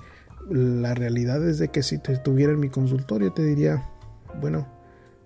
la 0.49 0.95
realidad 0.95 1.47
es 1.47 1.59
de 1.59 1.69
que 1.69 1.83
si 1.83 1.99
te 1.99 2.13
estuviera 2.13 2.53
en 2.53 2.61
mi 2.61 2.71
consultorio 2.71 3.33
te 3.33 3.45
diría, 3.45 3.87
bueno, 4.41 4.67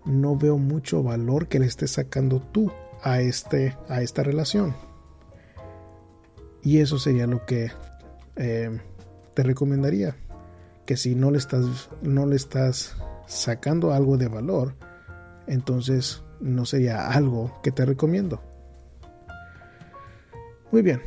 no 0.04 0.36
veo 0.36 0.58
mucho 0.58 1.02
valor 1.02 1.46
que 1.46 1.60
le 1.60 1.66
estés 1.66 1.92
sacando 1.92 2.40
tú 2.40 2.72
a, 3.02 3.20
este, 3.20 3.76
a 3.88 4.02
esta 4.02 4.24
relación. 4.24 4.74
Y 6.62 6.78
eso 6.78 6.98
sería 6.98 7.26
lo 7.26 7.46
que 7.46 7.70
eh, 8.36 8.80
te 9.34 9.42
recomendaría. 9.44 10.16
Que 10.86 10.96
si 10.96 11.14
no 11.14 11.30
le, 11.30 11.38
estás, 11.38 11.90
no 12.02 12.26
le 12.26 12.34
estás 12.34 12.96
sacando 13.28 13.92
algo 13.92 14.16
de 14.16 14.26
valor, 14.26 14.74
entonces 15.46 16.24
no 16.40 16.64
sería 16.64 17.10
algo 17.10 17.60
que 17.62 17.70
te 17.70 17.84
recomiendo. 17.84 18.42
Muy 20.72 20.82
bien, 20.82 21.02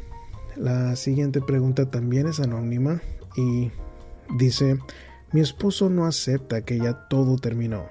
la 0.55 0.95
siguiente 0.95 1.41
pregunta 1.41 1.89
también 1.89 2.27
es 2.27 2.39
anónima 2.39 3.01
y 3.35 3.71
dice, 4.37 4.77
mi 5.31 5.41
esposo 5.41 5.89
no 5.89 6.05
acepta 6.05 6.61
que 6.61 6.77
ya 6.77 7.07
todo 7.07 7.37
terminó. 7.37 7.85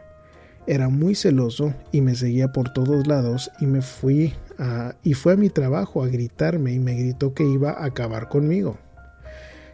Era 0.67 0.89
muy 0.89 1.17
celoso 1.17 1.75
y 1.91 2.03
me 2.03 2.15
seguía 2.15 2.53
por 2.53 2.73
todos 2.73 3.07
lados 3.09 3.51
y 3.59 3.67
me 3.67 3.83
fui 3.83 4.35
a, 4.59 4.95
y 5.03 5.15
fue 5.15 5.33
a 5.33 5.37
mi 5.37 5.51
trabajo 5.51 6.05
a 6.05 6.09
gritarme 6.09 6.73
y 6.73 6.79
me 6.79 6.95
gritó 6.95 7.35
que 7.35 7.45
iba 7.45 7.73
a 7.73 7.87
acabar 7.87 8.29
conmigo. 8.29 8.79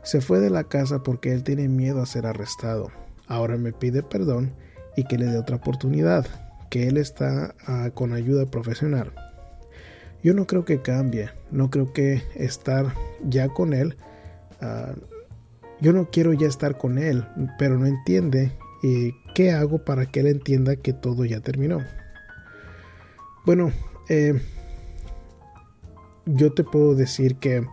Se 0.03 0.23
fue 0.23 0.39
de 0.39 0.49
la 0.49 0.65
casa 0.65 1.03
porque 1.03 1.33
él 1.33 1.43
tiene 1.43 1.69
miedo 1.69 2.01
a 2.01 2.07
ser 2.07 2.25
arrestado. 2.25 2.91
Ahora 3.27 3.59
me 3.59 3.73
pide 3.73 4.03
perdón 4.03 4.55
y 4.97 5.05
que 5.05 5.19
le 5.19 5.27
dé 5.27 5.37
otra 5.37 5.57
oportunidad, 5.57 6.27
que 6.69 6.89
él 6.89 6.97
está 6.97 7.55
ah, 7.67 7.91
con 7.95 8.13
ayuda 8.13 8.47
profesional. 8.47 9.13
Yo 10.23 10.35
no 10.35 10.47
creo 10.47 10.65
que 10.65 10.83
cambie, 10.83 11.31
no 11.51 11.71
creo 11.71 11.93
que 11.93 12.23
estar 12.35 12.95
ya 13.25 13.49
con 13.49 13.73
él, 13.73 13.97
ah, 14.61 14.95
yo 15.81 15.93
no 15.93 16.11
quiero 16.11 16.33
ya 16.33 16.49
estar 16.49 16.77
con 16.77 16.99
él, 16.99 17.25
pero 17.59 17.79
no 17.79 17.87
entiende 17.87 18.53
¿Y 18.83 19.13
qué 19.35 19.53
hago 19.53 19.79
para 19.79 20.07
que 20.07 20.21
él 20.21 20.29
entienda 20.29 20.77
que 20.77 20.93
todo 20.93 21.25
ya 21.25 21.41
terminó? 21.41 21.83
Bueno, 23.45 23.73
eh, 24.09 24.41
yo 26.27 26.53
te 26.53 26.65
puedo 26.65 26.95
decir 26.95 27.37
que 27.37 27.67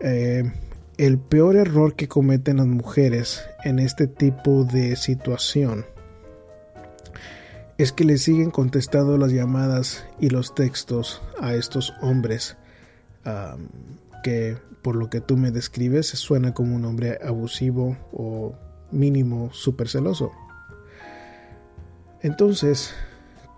eh, 0.00 0.52
el 0.98 1.18
peor 1.18 1.56
error 1.56 1.94
que 1.94 2.08
cometen 2.08 2.58
las 2.58 2.66
mujeres 2.66 3.42
en 3.64 3.78
este 3.78 4.06
tipo 4.06 4.64
de 4.64 4.96
situación 4.96 5.86
es 7.78 7.92
que 7.92 8.04
le 8.04 8.18
siguen 8.18 8.50
contestando 8.50 9.16
las 9.18 9.32
llamadas 9.32 10.04
y 10.20 10.30
los 10.30 10.54
textos 10.54 11.22
a 11.40 11.54
estos 11.54 11.94
hombres 12.00 12.56
que 14.22 14.56
por 14.82 14.96
lo 14.96 15.10
que 15.10 15.20
tú 15.20 15.36
me 15.36 15.50
describes 15.50 16.08
suena 16.08 16.54
como 16.54 16.74
un 16.74 16.84
hombre 16.84 17.18
abusivo 17.24 17.96
o 18.12 18.54
mínimo 18.90 19.52
súper 19.52 19.88
celoso. 19.88 20.32
Entonces, 22.20 22.94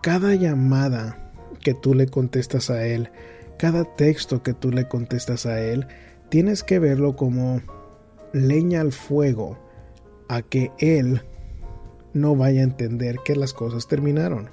cada 0.02 0.34
llamada 0.34 1.32
que 1.60 1.74
tú 1.74 1.94
le 1.94 2.06
contestas 2.06 2.70
a 2.70 2.86
él, 2.86 3.10
cada 3.58 3.84
texto 3.84 4.42
que 4.42 4.54
tú 4.54 4.70
le 4.70 4.88
contestas 4.88 5.46
a 5.46 5.60
él, 5.60 5.86
tienes 6.28 6.62
que 6.62 6.78
verlo 6.78 7.16
como 7.16 7.62
leña 8.32 8.80
al 8.80 8.92
fuego 8.92 9.58
a 10.28 10.42
que 10.42 10.72
él 10.78 11.22
no 12.14 12.36
vaya 12.36 12.60
a 12.60 12.64
entender 12.64 13.18
que 13.24 13.36
las 13.36 13.52
cosas 13.52 13.86
terminaron. 13.86 14.48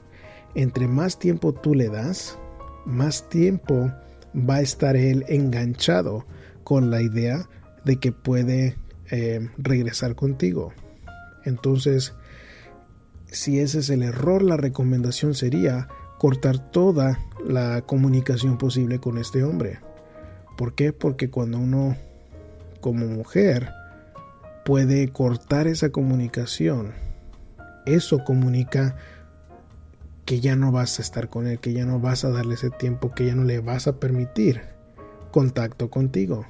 Entre 0.56 0.88
más 0.88 1.18
tiempo 1.18 1.54
tú 1.54 1.76
le 1.76 1.88
das, 1.88 2.38
más 2.86 3.30
tiempo 3.30 3.92
va 4.36 4.56
a 4.56 4.62
estar 4.62 4.96
él 4.96 5.24
enganchado 5.30 6.26
con 6.64 6.90
la 6.92 7.02
idea 7.02 7.48
de 7.86 7.98
que 7.98 8.12
puede 8.12 8.76
eh, 9.10 9.50
regresar 9.58 10.16
contigo. 10.16 10.74
Entonces, 11.46 12.14
si 13.28 13.60
ese 13.60 13.80
es 13.80 13.90
el 13.90 14.04
error, 14.04 14.42
la 14.42 14.58
recomendación 14.58 15.34
sería 15.36 15.88
cortar 16.18 16.72
toda 16.72 17.20
la 17.44 17.82
comunicación 17.82 18.58
posible 18.58 19.00
con 19.00 19.18
este 19.18 19.44
hombre. 19.44 19.80
¿Por 20.58 20.76
qué? 20.76 20.94
Porque 20.94 21.30
cuando 21.30 21.58
uno 21.58 21.96
como 22.80 23.08
mujer 23.08 23.70
puede 24.66 25.10
cortar 25.10 25.68
esa 25.68 25.90
comunicación, 25.90 26.94
eso 27.86 28.24
comunica 28.24 28.96
que 30.26 30.40
ya 30.40 30.56
no 30.56 30.72
vas 30.72 31.00
a 31.00 31.02
estar 31.02 31.30
con 31.30 31.48
él, 31.48 31.60
que 31.60 31.74
ya 31.74 31.86
no 31.86 32.00
vas 32.00 32.24
a 32.24 32.30
darle 32.30 32.56
ese 32.56 32.70
tiempo, 32.70 33.14
que 33.14 33.26
ya 33.26 33.36
no 33.36 33.44
le 33.44 33.60
vas 33.60 33.88
a 33.88 34.00
permitir 34.00 34.62
contacto 35.32 35.90
contigo. 35.90 36.46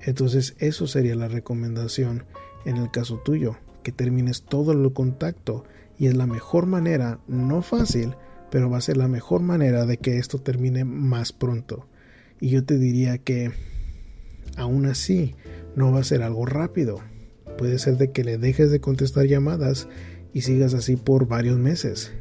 Entonces 0.00 0.54
eso 0.58 0.86
sería 0.86 1.14
la 1.14 1.28
recomendación 1.28 2.24
en 2.64 2.76
el 2.76 2.90
caso 2.90 3.18
tuyo 3.18 3.56
que 3.82 3.92
termines 3.92 4.42
todo 4.42 4.72
el 4.72 4.92
contacto 4.92 5.64
y 5.98 6.06
es 6.06 6.16
la 6.16 6.26
mejor 6.26 6.66
manera, 6.66 7.18
no 7.26 7.62
fácil, 7.62 8.14
pero 8.50 8.70
va 8.70 8.78
a 8.78 8.82
ser 8.82 8.96
la 8.96 9.08
mejor 9.08 9.42
manera 9.42 9.86
de 9.86 9.98
que 9.98 10.18
esto 10.18 10.38
termine 10.38 10.84
más 10.84 11.32
pronto. 11.32 11.86
Y 12.40 12.50
yo 12.50 12.64
te 12.64 12.78
diría 12.78 13.18
que 13.18 13.52
aún 14.56 14.86
así 14.86 15.34
no 15.76 15.92
va 15.92 16.00
a 16.00 16.04
ser 16.04 16.22
algo 16.22 16.46
rápido. 16.46 17.00
Puede 17.58 17.78
ser 17.78 17.96
de 17.96 18.10
que 18.10 18.24
le 18.24 18.38
dejes 18.38 18.70
de 18.70 18.80
contestar 18.80 19.26
llamadas 19.26 19.88
y 20.32 20.42
sigas 20.42 20.74
así 20.74 20.96
por 20.96 21.26
varios 21.26 21.58
meses. 21.58 22.12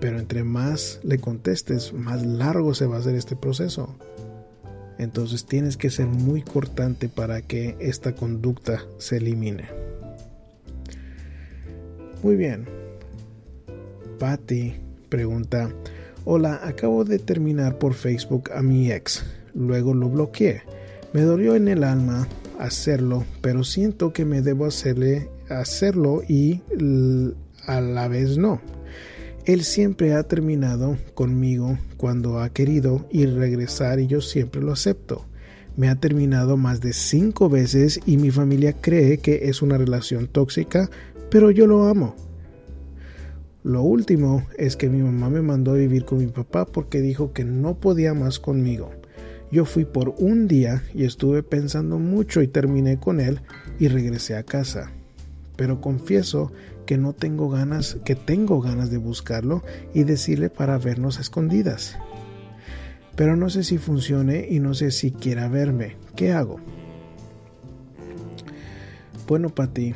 Pero 0.00 0.18
entre 0.18 0.44
más 0.44 1.00
le 1.02 1.18
contestes, 1.18 1.92
más 1.92 2.24
largo 2.24 2.74
se 2.74 2.86
va 2.86 2.96
a 2.96 3.00
hacer 3.00 3.14
este 3.14 3.36
proceso. 3.36 3.96
Entonces 4.98 5.44
tienes 5.46 5.76
que 5.76 5.90
ser 5.90 6.06
muy 6.06 6.42
cortante 6.42 7.08
para 7.08 7.42
que 7.42 7.76
esta 7.80 8.14
conducta 8.14 8.84
se 8.98 9.16
elimine. 9.16 9.68
Muy 12.22 12.36
bien. 12.36 12.66
Patty 14.18 14.74
pregunta, 15.08 15.70
hola, 16.24 16.60
acabo 16.64 17.04
de 17.04 17.18
terminar 17.18 17.78
por 17.78 17.94
Facebook 17.94 18.50
a 18.54 18.62
mi 18.62 18.90
ex, 18.90 19.24
luego 19.54 19.94
lo 19.94 20.08
bloqueé. 20.08 20.62
Me 21.12 21.22
dolió 21.22 21.54
en 21.54 21.68
el 21.68 21.84
alma 21.84 22.26
hacerlo, 22.64 23.24
pero 23.40 23.64
siento 23.64 24.12
que 24.12 24.24
me 24.24 24.42
debo 24.42 24.66
hacerle 24.66 25.28
hacerlo 25.48 26.22
y 26.28 26.62
a 27.66 27.80
la 27.80 28.08
vez 28.08 28.38
no. 28.38 28.60
Él 29.44 29.62
siempre 29.62 30.14
ha 30.14 30.22
terminado 30.22 30.96
conmigo 31.14 31.78
cuando 31.96 32.40
ha 32.40 32.48
querido 32.48 33.06
ir 33.10 33.34
regresar 33.34 34.00
y 34.00 34.06
yo 34.06 34.20
siempre 34.20 34.62
lo 34.62 34.72
acepto. 34.72 35.26
Me 35.76 35.88
ha 35.88 35.96
terminado 35.96 36.56
más 36.56 36.80
de 36.80 36.92
cinco 36.92 37.50
veces 37.50 38.00
y 38.06 38.16
mi 38.16 38.30
familia 38.30 38.72
cree 38.80 39.18
que 39.18 39.48
es 39.48 39.60
una 39.60 39.76
relación 39.76 40.28
tóxica, 40.28 40.88
pero 41.30 41.50
yo 41.50 41.66
lo 41.66 41.88
amo. 41.88 42.14
Lo 43.64 43.82
último 43.82 44.46
es 44.56 44.76
que 44.76 44.88
mi 44.88 45.02
mamá 45.02 45.30
me 45.30 45.42
mandó 45.42 45.72
a 45.72 45.76
vivir 45.76 46.04
con 46.04 46.18
mi 46.18 46.26
papá 46.26 46.64
porque 46.64 47.00
dijo 47.00 47.32
que 47.32 47.44
no 47.44 47.74
podía 47.74 48.14
más 48.14 48.38
conmigo. 48.38 48.90
Yo 49.54 49.64
fui 49.64 49.84
por 49.84 50.16
un 50.18 50.48
día 50.48 50.82
y 50.94 51.04
estuve 51.04 51.44
pensando 51.44 52.00
mucho 52.00 52.42
y 52.42 52.48
terminé 52.48 52.98
con 52.98 53.20
él 53.20 53.40
y 53.78 53.86
regresé 53.86 54.34
a 54.34 54.42
casa. 54.42 54.90
Pero 55.54 55.80
confieso 55.80 56.50
que 56.86 56.98
no 56.98 57.12
tengo 57.12 57.48
ganas, 57.48 57.98
que 58.04 58.16
tengo 58.16 58.60
ganas 58.60 58.90
de 58.90 58.96
buscarlo 58.96 59.62
y 59.94 60.02
decirle 60.02 60.50
para 60.50 60.76
vernos 60.78 61.18
a 61.18 61.20
escondidas. 61.20 61.96
Pero 63.14 63.36
no 63.36 63.48
sé 63.48 63.62
si 63.62 63.78
funcione 63.78 64.44
y 64.50 64.58
no 64.58 64.74
sé 64.74 64.90
si 64.90 65.12
quiera 65.12 65.46
verme. 65.46 65.98
¿Qué 66.16 66.32
hago? 66.32 66.58
Bueno, 69.28 69.50
Pati, 69.50 69.94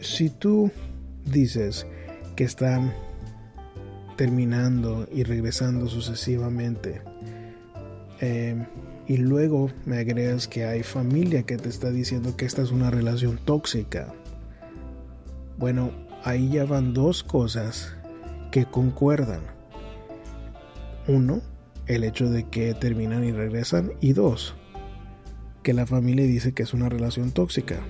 si 0.00 0.28
tú 0.28 0.72
dices 1.24 1.86
que 2.34 2.42
están 2.42 2.92
terminando 4.16 5.06
y 5.12 5.24
regresando 5.24 5.88
sucesivamente, 5.88 7.02
eh, 8.20 8.66
y 9.06 9.16
luego 9.16 9.70
me 9.84 9.98
agregas 9.98 10.46
que 10.46 10.64
hay 10.64 10.82
familia 10.82 11.42
que 11.42 11.56
te 11.56 11.68
está 11.68 11.90
diciendo 11.90 12.36
que 12.36 12.44
esta 12.44 12.62
es 12.62 12.70
una 12.70 12.90
relación 12.90 13.38
tóxica, 13.44 14.14
bueno, 15.58 15.92
ahí 16.24 16.50
ya 16.50 16.64
van 16.64 16.94
dos 16.94 17.22
cosas 17.22 17.94
que 18.50 18.64
concuerdan. 18.64 19.40
Uno, 21.08 21.40
el 21.86 22.04
hecho 22.04 22.30
de 22.30 22.48
que 22.48 22.74
terminan 22.74 23.24
y 23.24 23.32
regresan. 23.32 23.92
Y 24.00 24.12
dos, 24.12 24.54
que 25.62 25.72
la 25.72 25.86
familia 25.86 26.26
dice 26.26 26.52
que 26.52 26.62
es 26.62 26.74
una 26.74 26.88
relación 26.88 27.32
tóxica. 27.32 27.80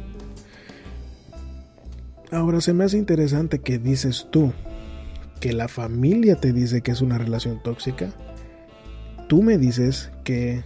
Ahora 2.30 2.60
se 2.60 2.72
me 2.72 2.84
hace 2.84 2.96
interesante 2.96 3.60
que 3.60 3.78
dices 3.78 4.28
tú 4.30 4.52
que 5.42 5.52
la 5.52 5.66
familia 5.66 6.36
te 6.36 6.52
dice 6.52 6.82
que 6.82 6.92
es 6.92 7.00
una 7.00 7.18
relación 7.18 7.60
tóxica. 7.64 8.12
Tú 9.28 9.42
me 9.42 9.58
dices 9.58 10.12
que 10.22 10.62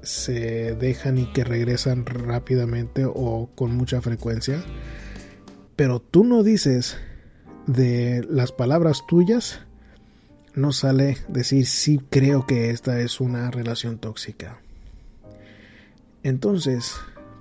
se 0.00 0.74
dejan 0.76 1.18
y 1.18 1.26
que 1.26 1.44
regresan 1.44 2.06
rápidamente 2.06 3.04
o 3.04 3.50
con 3.54 3.76
mucha 3.76 4.00
frecuencia. 4.00 4.64
Pero 5.76 6.00
tú 6.00 6.24
no 6.24 6.42
dices 6.42 6.96
de 7.66 8.26
las 8.30 8.50
palabras 8.50 9.06
tuyas, 9.06 9.60
no 10.54 10.72
sale 10.72 11.18
decir 11.28 11.66
sí 11.66 12.00
creo 12.08 12.46
que 12.46 12.70
esta 12.70 13.00
es 13.00 13.20
una 13.20 13.50
relación 13.50 13.98
tóxica. 13.98 14.58
Entonces, 16.22 16.94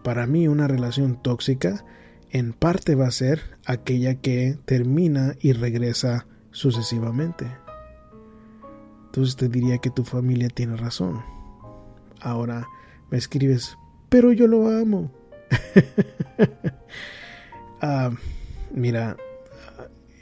para 0.04 0.28
mí 0.28 0.50
una 0.50 0.68
relación 0.68 1.22
tóxica 1.24 1.86
en 2.30 2.52
parte 2.52 2.96
va 2.96 3.08
a 3.08 3.12
ser 3.12 3.40
aquella 3.66 4.16
que 4.16 4.58
termina 4.66 5.38
y 5.40 5.54
regresa 5.54 6.28
sucesivamente. 6.54 7.52
Entonces 9.08 9.36
te 9.36 9.50
diría 9.50 9.78
que 9.80 9.90
tu 9.90 10.06
familia 10.06 10.48
tiene 10.48 10.78
razón. 10.78 11.22
Ahora 12.22 12.66
me 13.12 13.18
escribes, 13.18 13.78
pero 14.08 14.32
yo 14.32 14.48
lo 14.48 14.70
amo. 14.70 15.12
Ah, 17.86 18.12
mira, 18.72 19.18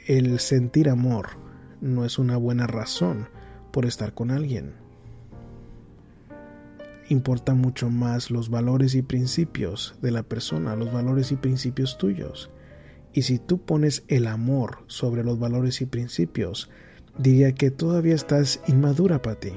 el 0.08 0.40
sentir 0.40 0.88
amor 0.88 1.28
no 1.80 2.04
es 2.04 2.18
una 2.18 2.36
buena 2.36 2.66
razón 2.66 3.28
por 3.70 3.86
estar 3.86 4.14
con 4.14 4.32
alguien. 4.32 4.74
Importa 7.08 7.54
mucho 7.54 7.88
más 7.88 8.32
los 8.32 8.50
valores 8.50 8.96
y 8.96 9.02
principios 9.02 9.94
de 10.02 10.10
la 10.10 10.24
persona, 10.24 10.74
los 10.74 10.92
valores 10.92 11.30
y 11.30 11.36
principios 11.36 11.98
tuyos. 11.98 12.50
Y 13.12 13.22
si 13.22 13.38
tú 13.38 13.58
pones 13.58 14.04
el 14.08 14.26
amor 14.26 14.78
sobre 14.86 15.24
los 15.24 15.38
valores 15.38 15.80
y 15.80 15.86
principios, 15.86 16.70
diría 17.18 17.52
que 17.52 17.70
todavía 17.70 18.14
estás 18.14 18.60
inmadura 18.66 19.20
para 19.20 19.38
ti. 19.38 19.52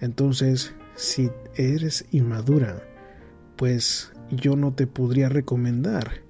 Entonces, 0.00 0.74
si 0.96 1.30
eres 1.56 2.06
inmadura, 2.10 2.82
pues 3.56 4.12
yo 4.30 4.56
no 4.56 4.72
te 4.72 4.86
podría 4.86 5.28
recomendar 5.28 6.22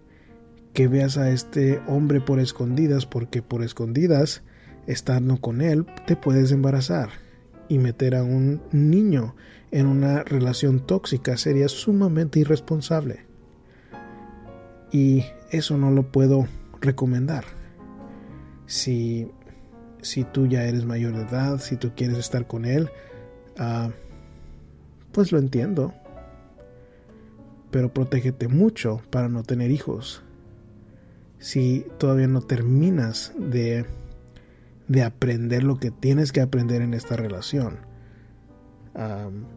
que 0.72 0.88
veas 0.88 1.16
a 1.16 1.30
este 1.30 1.80
hombre 1.86 2.20
por 2.20 2.40
escondidas, 2.40 3.06
porque 3.06 3.42
por 3.42 3.62
escondidas, 3.62 4.42
estando 4.86 5.40
con 5.40 5.60
él, 5.60 5.86
te 6.06 6.16
puedes 6.16 6.50
embarazar 6.50 7.10
y 7.68 7.78
meter 7.78 8.14
a 8.16 8.24
un 8.24 8.60
niño 8.72 9.34
en 9.70 9.86
una 9.86 10.22
relación 10.22 10.86
tóxica 10.86 11.36
sería 11.36 11.68
sumamente 11.68 12.40
irresponsable. 12.40 13.26
Y 14.94 15.24
eso 15.50 15.76
no 15.76 15.90
lo 15.90 16.10
puedo 16.10 16.46
recomendar. 16.80 17.44
Si, 18.66 19.28
si 20.00 20.24
tú 20.24 20.46
ya 20.46 20.64
eres 20.64 20.86
mayor 20.86 21.14
de 21.14 21.22
edad, 21.22 21.58
si 21.58 21.76
tú 21.76 21.92
quieres 21.94 22.16
estar 22.16 22.46
con 22.46 22.64
él, 22.64 22.88
ah, 23.58 23.90
pues 25.12 25.32
lo 25.32 25.38
entiendo 25.38 25.92
pero 27.74 27.92
protégete 27.92 28.46
mucho 28.46 29.02
para 29.10 29.28
no 29.28 29.42
tener 29.42 29.72
hijos. 29.72 30.22
Si 31.40 31.84
todavía 31.98 32.28
no 32.28 32.40
terminas 32.40 33.32
de, 33.36 33.84
de 34.86 35.02
aprender 35.02 35.64
lo 35.64 35.80
que 35.80 35.90
tienes 35.90 36.30
que 36.30 36.40
aprender 36.40 36.82
en 36.82 36.94
esta 36.94 37.16
relación, 37.16 37.78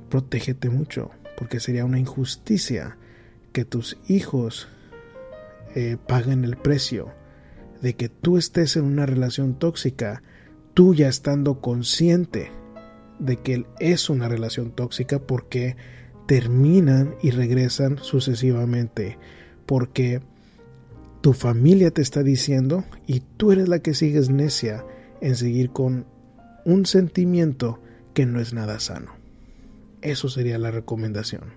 protégete 0.10 0.72
mucho, 0.72 1.12
porque 1.38 1.60
sería 1.60 1.86
una 1.86 2.00
injusticia 2.00 2.98
que 3.52 3.66
tus 3.66 4.00
hijos 4.08 4.68
eh, 5.80 5.96
paguen 6.08 6.44
el 6.44 6.58
precio 6.58 7.14
de 7.84 7.94
que 7.94 8.10
tú 8.10 8.38
estés 8.38 8.78
en 8.78 8.86
una 8.86 9.06
relación 9.06 9.60
tóxica, 9.60 10.24
tú 10.74 10.96
ya 10.96 11.08
estando 11.08 11.62
consciente 11.62 12.52
de 13.20 13.38
que 13.38 13.68
es 13.80 14.10
una 14.10 14.28
relación 14.28 14.72
tóxica 14.72 15.20
porque 15.20 15.78
terminan 16.26 17.14
y 17.22 17.30
regresan 17.30 18.00
sucesivamente, 18.00 19.20
porque 19.68 20.22
tu 21.22 21.34
familia 21.34 21.92
te 21.92 22.02
está 22.02 22.24
diciendo 22.24 22.84
y 23.06 23.20
tú 23.38 23.52
eres 23.52 23.70
la 23.70 23.78
que 23.78 23.94
sigues 23.94 24.32
necia 24.32 24.84
en 25.22 25.36
seguir 25.36 25.70
con 25.70 26.08
un 26.66 26.88
sentimiento 26.88 27.80
que 28.16 28.26
no 28.26 28.40
es 28.40 28.52
nada 28.52 28.80
sano. 28.80 29.12
Eso 30.02 30.28
sería 30.28 30.58
la 30.58 30.72
recomendación. 30.72 31.54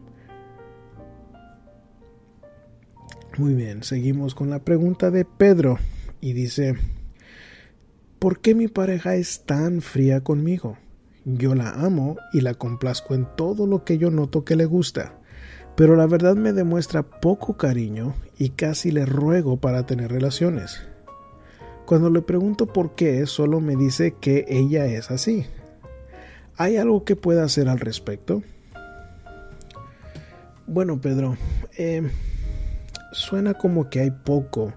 Muy 3.40 3.54
bien, 3.54 3.82
seguimos 3.82 4.34
con 4.34 4.50
la 4.50 4.58
pregunta 4.58 5.10
de 5.10 5.24
Pedro 5.24 5.78
y 6.20 6.34
dice, 6.34 6.76
¿por 8.18 8.40
qué 8.40 8.54
mi 8.54 8.68
pareja 8.68 9.14
es 9.14 9.46
tan 9.46 9.80
fría 9.80 10.20
conmigo? 10.20 10.76
Yo 11.24 11.54
la 11.54 11.70
amo 11.70 12.18
y 12.34 12.42
la 12.42 12.52
complazco 12.52 13.14
en 13.14 13.26
todo 13.38 13.66
lo 13.66 13.82
que 13.82 13.96
yo 13.96 14.10
noto 14.10 14.44
que 14.44 14.56
le 14.56 14.66
gusta, 14.66 15.14
pero 15.74 15.96
la 15.96 16.06
verdad 16.06 16.36
me 16.36 16.52
demuestra 16.52 17.02
poco 17.02 17.56
cariño 17.56 18.14
y 18.36 18.50
casi 18.50 18.90
le 18.90 19.06
ruego 19.06 19.56
para 19.56 19.86
tener 19.86 20.12
relaciones. 20.12 20.82
Cuando 21.86 22.10
le 22.10 22.20
pregunto 22.20 22.66
por 22.66 22.94
qué, 22.94 23.24
solo 23.24 23.58
me 23.62 23.74
dice 23.74 24.16
que 24.20 24.44
ella 24.50 24.84
es 24.84 25.10
así. 25.10 25.46
¿Hay 26.58 26.76
algo 26.76 27.06
que 27.06 27.16
pueda 27.16 27.44
hacer 27.44 27.70
al 27.70 27.80
respecto? 27.80 28.42
Bueno, 30.66 31.00
Pedro, 31.00 31.38
eh, 31.78 32.02
suena 33.12 33.54
como 33.54 33.90
que 33.90 34.00
hay 34.00 34.10
poco 34.10 34.72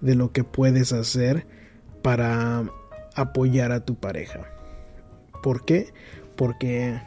de 0.00 0.14
lo 0.14 0.32
que 0.32 0.44
puedes 0.44 0.92
hacer 0.92 1.46
para 2.02 2.64
apoyar 3.14 3.72
a 3.72 3.84
tu 3.84 3.96
pareja. 3.96 4.46
¿Por 5.42 5.64
qué? 5.64 5.92
Porque 6.36 7.00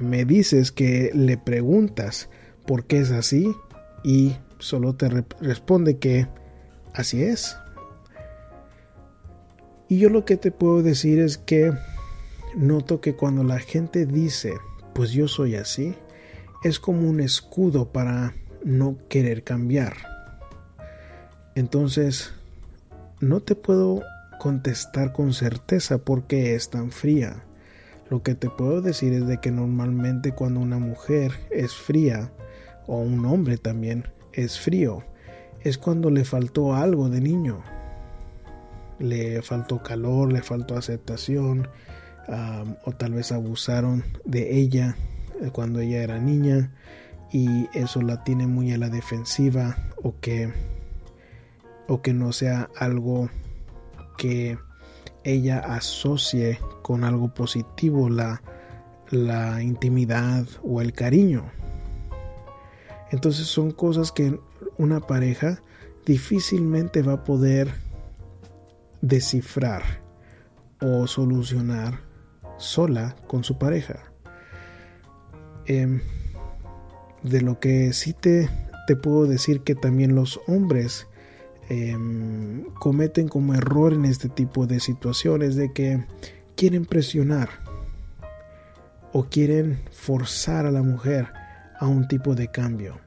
me 0.00 0.24
dices 0.24 0.72
que 0.72 1.10
le 1.14 1.38
preguntas 1.38 2.28
por 2.66 2.84
qué 2.84 2.98
es 2.98 3.10
así 3.10 3.54
y 4.04 4.36
solo 4.58 4.94
te 4.94 5.08
responde 5.40 5.98
que 5.98 6.28
así 6.94 7.22
es. 7.22 7.56
Y 9.88 9.98
yo 9.98 10.10
lo 10.10 10.24
que 10.24 10.36
te 10.36 10.50
puedo 10.50 10.82
decir 10.82 11.18
es 11.18 11.38
que 11.38 11.72
noto 12.54 13.00
que 13.00 13.14
cuando 13.14 13.42
la 13.42 13.58
gente 13.58 14.04
dice, 14.04 14.54
pues 14.94 15.12
yo 15.12 15.28
soy 15.28 15.56
así, 15.56 15.94
es 16.62 16.78
como 16.78 17.08
un 17.08 17.20
escudo 17.20 17.90
para 17.90 18.34
no 18.64 18.96
querer 19.08 19.44
cambiar. 19.44 19.94
Entonces, 21.54 22.32
no 23.20 23.40
te 23.40 23.54
puedo 23.54 24.02
contestar 24.38 25.12
con 25.12 25.32
certeza 25.32 25.98
por 25.98 26.24
qué 26.24 26.54
es 26.54 26.70
tan 26.70 26.90
fría. 26.90 27.44
Lo 28.10 28.22
que 28.22 28.34
te 28.34 28.48
puedo 28.48 28.80
decir 28.80 29.12
es 29.12 29.26
de 29.26 29.38
que 29.38 29.50
normalmente 29.50 30.32
cuando 30.32 30.60
una 30.60 30.78
mujer 30.78 31.32
es 31.50 31.74
fría, 31.74 32.30
o 32.86 32.98
un 32.98 33.26
hombre 33.26 33.58
también 33.58 34.04
es 34.32 34.58
frío, 34.58 35.04
es 35.62 35.76
cuando 35.76 36.10
le 36.10 36.24
faltó 36.24 36.74
algo 36.74 37.08
de 37.08 37.20
niño. 37.20 37.60
Le 38.98 39.42
faltó 39.42 39.82
calor, 39.82 40.32
le 40.32 40.42
faltó 40.42 40.76
aceptación, 40.76 41.68
o 42.84 42.92
tal 42.92 43.12
vez 43.12 43.32
abusaron 43.32 44.04
de 44.24 44.58
ella 44.58 44.96
eh, 45.40 45.50
cuando 45.52 45.80
ella 45.80 46.02
era 46.02 46.18
niña 46.18 46.70
y 47.32 47.68
eso 47.76 48.02
la 48.02 48.24
tiene 48.24 48.46
muy 48.46 48.72
a 48.72 48.78
la 48.78 48.88
defensiva 48.88 49.76
o 50.02 50.14
que 50.20 50.52
o 51.88 52.02
que 52.02 52.12
no 52.12 52.32
sea 52.32 52.68
algo 52.76 53.30
que 54.16 54.58
ella 55.24 55.58
asocie 55.58 56.58
con 56.82 57.02
algo 57.02 57.32
positivo 57.32 58.10
la, 58.10 58.42
la 59.10 59.62
intimidad 59.62 60.46
o 60.62 60.82
el 60.82 60.92
cariño. 60.92 61.50
Entonces 63.10 63.46
son 63.46 63.70
cosas 63.70 64.12
que 64.12 64.38
una 64.76 65.00
pareja 65.00 65.62
difícilmente 66.04 67.02
va 67.02 67.14
a 67.14 67.24
poder 67.24 67.72
descifrar 69.00 69.82
o 70.80 71.06
solucionar 71.06 72.00
sola 72.58 73.16
con 73.26 73.44
su 73.44 73.58
pareja. 73.58 74.12
Em, 75.66 76.00
de 77.30 77.42
lo 77.42 77.60
que 77.60 77.92
sí 77.92 78.12
te, 78.12 78.48
te 78.86 78.96
puedo 78.96 79.26
decir 79.26 79.60
que 79.60 79.74
también 79.74 80.14
los 80.14 80.40
hombres 80.46 81.06
em, 81.68 82.64
cometen 82.80 83.28
como 83.28 83.54
error 83.54 83.92
en 83.92 84.04
este 84.04 84.28
tipo 84.28 84.66
de 84.66 84.80
situaciones 84.80 85.56
de 85.56 85.72
que 85.72 86.04
quieren 86.56 86.86
presionar 86.86 87.50
o 89.12 89.24
quieren 89.24 89.80
forzar 89.92 90.66
a 90.66 90.70
la 90.70 90.82
mujer 90.82 91.28
a 91.78 91.86
un 91.86 92.08
tipo 92.08 92.34
de 92.34 92.48
cambio. 92.48 92.98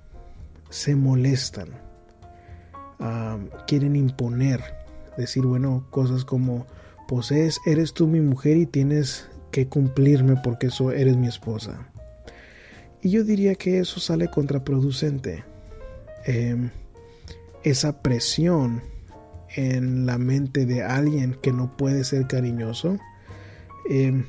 Se 0.69 0.95
molestan, 0.95 1.69
quieren 3.67 3.95
imponer, 3.95 4.61
decir, 5.17 5.43
bueno, 5.45 5.85
cosas 5.89 6.23
como, 6.23 6.65
pues 7.07 7.31
eres 7.65 7.93
tú 7.93 8.07
mi 8.07 8.21
mujer 8.21 8.57
y 8.57 8.65
tienes 8.65 9.27
que 9.51 9.67
cumplirme 9.67 10.37
porque 10.43 10.67
eso 10.67 10.91
eres 10.91 11.17
mi 11.17 11.27
esposa. 11.27 11.90
Y 13.01 13.09
yo 13.09 13.23
diría 13.23 13.55
que 13.55 13.79
eso 13.79 13.99
sale 13.99 14.29
contraproducente. 14.29 15.43
Em, 16.25 16.69
esa 17.63 18.01
presión 18.01 18.81
en 19.55 20.05
la 20.05 20.17
mente 20.17 20.65
de 20.65 20.83
alguien 20.83 21.37
que 21.41 21.51
no 21.51 21.75
puede 21.75 22.03
ser 22.03 22.27
cariñoso 22.27 22.97
em, 23.89 24.25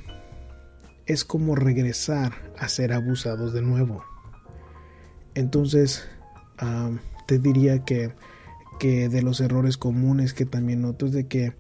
es 1.07 1.25
como 1.25 1.55
regresar 1.55 2.33
a 2.59 2.69
ser 2.69 2.93
abusados 2.93 3.53
de 3.53 3.63
nuevo. 3.63 4.05
Entonces, 5.35 6.09
te 7.27 7.39
diría 7.39 7.85
que, 7.85 8.13
que, 8.79 9.09
de 9.09 9.23
los 9.23 9.41
errores 9.41 9.77
comunes 9.77 10.35
que 10.35 10.45
también 10.45 10.83
noto 10.83 11.07
es 11.07 11.13
de 11.13 11.27
que 11.27 11.55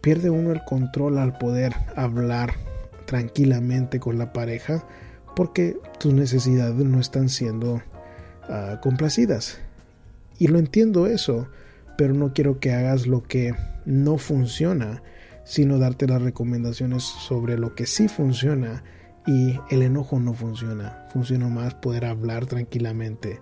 pierde 0.00 0.30
uno 0.30 0.52
el 0.52 0.62
control 0.64 1.18
al 1.18 1.38
poder 1.38 1.72
hablar 1.96 2.54
tranquilamente 3.06 4.00
con 4.00 4.18
la 4.18 4.32
pareja 4.32 4.84
porque 5.34 5.78
tus 5.98 6.12
necesidades 6.12 6.84
no 6.84 7.00
están 7.00 7.28
siendo 7.28 7.82
ah, 8.48 8.80
complacidas. 8.82 9.58
Y 10.38 10.48
lo 10.48 10.58
entiendo 10.58 11.06
eso, 11.06 11.48
pero 11.96 12.14
no 12.14 12.32
quiero 12.32 12.58
que 12.58 12.72
hagas 12.72 13.06
lo 13.06 13.22
que 13.22 13.54
no 13.84 14.18
funciona, 14.18 15.02
sino 15.44 15.78
darte 15.78 16.06
las 16.06 16.22
recomendaciones 16.22 17.02
sobre 17.02 17.58
lo 17.58 17.74
que 17.74 17.86
sí 17.86 18.08
funciona 18.08 18.82
y 19.26 19.58
el 19.70 19.82
enojo 19.82 20.18
no 20.18 20.34
funciona. 20.34 21.06
Funciona 21.12 21.48
más 21.48 21.74
poder 21.74 22.04
hablar 22.04 22.46
tranquilamente, 22.46 23.40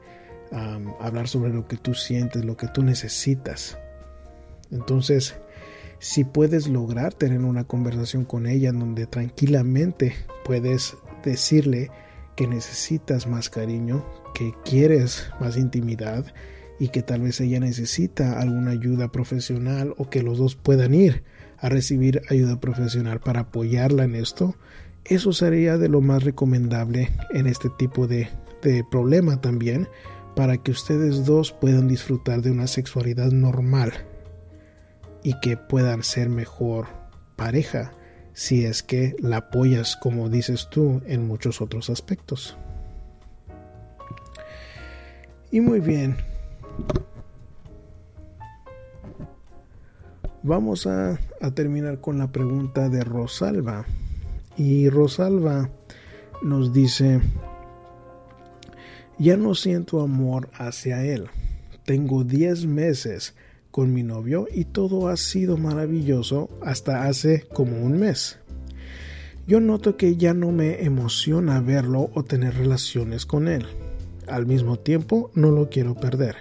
hablar 1.00 1.28
sobre 1.28 1.52
lo 1.52 1.66
que 1.66 1.76
tú 1.76 1.94
sientes, 1.94 2.44
lo 2.44 2.56
que 2.56 2.68
tú 2.68 2.82
necesitas. 2.82 3.78
Entonces, 4.70 5.36
si 5.98 6.24
puedes 6.24 6.68
lograr 6.68 7.14
tener 7.14 7.40
una 7.40 7.64
conversación 7.64 8.24
con 8.24 8.46
ella 8.46 8.70
en 8.70 8.78
donde 8.78 9.06
tranquilamente 9.06 10.14
puedes 10.44 10.96
decirle 11.22 11.90
que 12.36 12.46
necesitas 12.46 13.26
más 13.26 13.50
cariño, 13.50 14.04
que 14.34 14.54
quieres 14.64 15.30
más 15.40 15.56
intimidad 15.56 16.24
y 16.78 16.88
que 16.88 17.02
tal 17.02 17.20
vez 17.20 17.40
ella 17.40 17.60
necesita 17.60 18.40
alguna 18.40 18.70
ayuda 18.70 19.12
profesional 19.12 19.94
o 19.98 20.08
que 20.08 20.22
los 20.22 20.38
dos 20.38 20.56
puedan 20.56 20.94
ir 20.94 21.22
a 21.58 21.68
recibir 21.68 22.22
ayuda 22.30 22.58
profesional 22.58 23.20
para 23.20 23.40
apoyarla 23.40 24.04
en 24.04 24.14
esto, 24.14 24.56
eso 25.04 25.32
sería 25.32 25.76
de 25.76 25.88
lo 25.88 26.00
más 26.00 26.24
recomendable 26.24 27.10
en 27.30 27.46
este 27.46 27.68
tipo 27.68 28.06
de, 28.06 28.28
problema 28.90 29.40
también 29.40 29.88
para 30.36 30.58
que 30.58 30.70
ustedes 30.70 31.24
dos 31.24 31.52
puedan 31.52 31.88
disfrutar 31.88 32.42
de 32.42 32.50
una 32.50 32.66
sexualidad 32.66 33.32
normal 33.32 33.92
y 35.22 35.38
que 35.40 35.56
puedan 35.56 36.02
ser 36.02 36.28
mejor 36.28 36.86
pareja 37.36 37.92
si 38.40 38.64
es 38.64 38.82
que 38.82 39.14
la 39.18 39.36
apoyas 39.36 39.96
como 39.96 40.30
dices 40.30 40.68
tú 40.70 41.02
en 41.04 41.26
muchos 41.26 41.60
otros 41.60 41.90
aspectos. 41.90 42.56
Y 45.50 45.60
muy 45.60 45.78
bien. 45.78 46.16
Vamos 50.42 50.86
a, 50.86 51.18
terminar 51.52 52.00
con 52.00 52.16
la 52.16 52.32
pregunta 52.32 52.88
de 52.88 53.04
Rosalba. 53.04 53.84
Y 54.56 54.88
Rosalba 54.88 55.68
nos 56.40 56.72
dice, 56.72 57.20
ya 59.18 59.36
no 59.36 59.54
siento 59.54 60.00
amor 60.00 60.48
hacia 60.54 61.04
él. 61.04 61.28
Tengo 61.84 62.24
10 62.24 62.64
meses 62.64 63.34
con 63.70 63.92
mi 63.92 64.02
novio 64.02 64.46
y 64.52 64.64
todo 64.64 65.08
ha 65.08 65.16
sido 65.16 65.56
maravilloso 65.56 66.48
hasta 66.62 67.04
hace 67.04 67.46
como 67.52 67.80
un 67.80 67.98
mes. 67.98 68.38
Yo 69.46 69.60
noto 69.60 69.96
que 69.96 70.16
ya 70.16 70.34
no 70.34 70.52
me 70.52 70.84
emociona 70.84 71.60
verlo 71.60 72.10
o 72.14 72.22
tener 72.22 72.54
relaciones 72.54 73.26
con 73.26 73.48
él. 73.48 73.66
Al 74.26 74.46
mismo 74.46 74.78
tiempo, 74.78 75.30
no 75.34 75.50
lo 75.50 75.68
quiero 75.70 75.94
perder. 75.94 76.36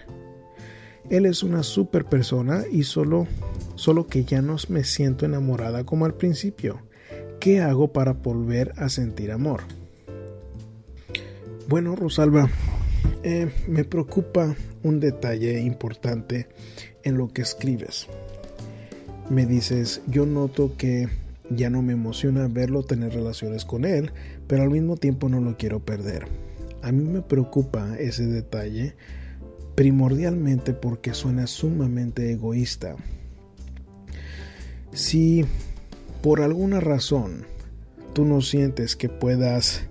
Él 1.09 1.25
es 1.25 1.41
una 1.41 1.63
super 1.63 2.05
persona 2.05 2.63
y 2.71 2.83
solo, 2.83 3.25
solo 3.73 4.05
que 4.05 4.25
ya 4.25 4.43
no 4.43 4.57
me 4.69 4.83
siento 4.83 5.25
enamorada 5.25 5.83
como 5.85 6.05
al 6.05 6.13
principio. 6.13 6.81
¿Qué 7.39 7.61
hago 7.61 7.91
para 7.93 8.13
volver 8.13 8.73
a 8.77 8.89
sentir 8.89 9.31
amor? 9.31 9.61
Bueno, 11.67 11.95
Rosalba, 11.95 12.49
eh, 13.23 13.49
me 13.67 13.85
preocupa 13.85 14.55
un 14.83 14.99
detalle 14.99 15.59
importante 15.61 16.47
en 17.03 17.17
lo 17.17 17.29
que 17.29 17.41
escribes. 17.41 18.07
Me 19.29 19.45
dices, 19.45 20.01
yo 20.07 20.25
noto 20.25 20.75
que 20.77 21.07
ya 21.49 21.69
no 21.69 21.81
me 21.81 21.93
emociona 21.93 22.47
verlo 22.47 22.83
tener 22.83 23.13
relaciones 23.13 23.65
con 23.65 23.85
él, 23.85 24.11
pero 24.47 24.63
al 24.63 24.69
mismo 24.69 24.97
tiempo 24.97 25.29
no 25.29 25.39
lo 25.39 25.57
quiero 25.57 25.79
perder. 25.79 26.27
A 26.81 26.91
mí 26.91 27.03
me 27.03 27.21
preocupa 27.21 27.97
ese 27.99 28.25
detalle 28.25 28.95
primordialmente 29.75 30.73
porque 30.73 31.13
suena 31.13 31.47
sumamente 31.47 32.31
egoísta. 32.31 32.95
Si 34.91 35.45
por 36.21 36.41
alguna 36.41 36.79
razón 36.79 37.45
tú 38.13 38.25
no 38.25 38.41
sientes 38.41 38.95
que 38.95 39.09
puedas 39.09 39.83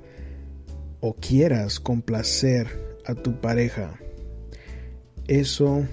o 1.00 1.14
quieras 1.14 1.80
complacer 1.80 2.68
a 3.06 3.14
tu 3.14 3.40
pareja, 3.40 3.98
eso 5.26 5.86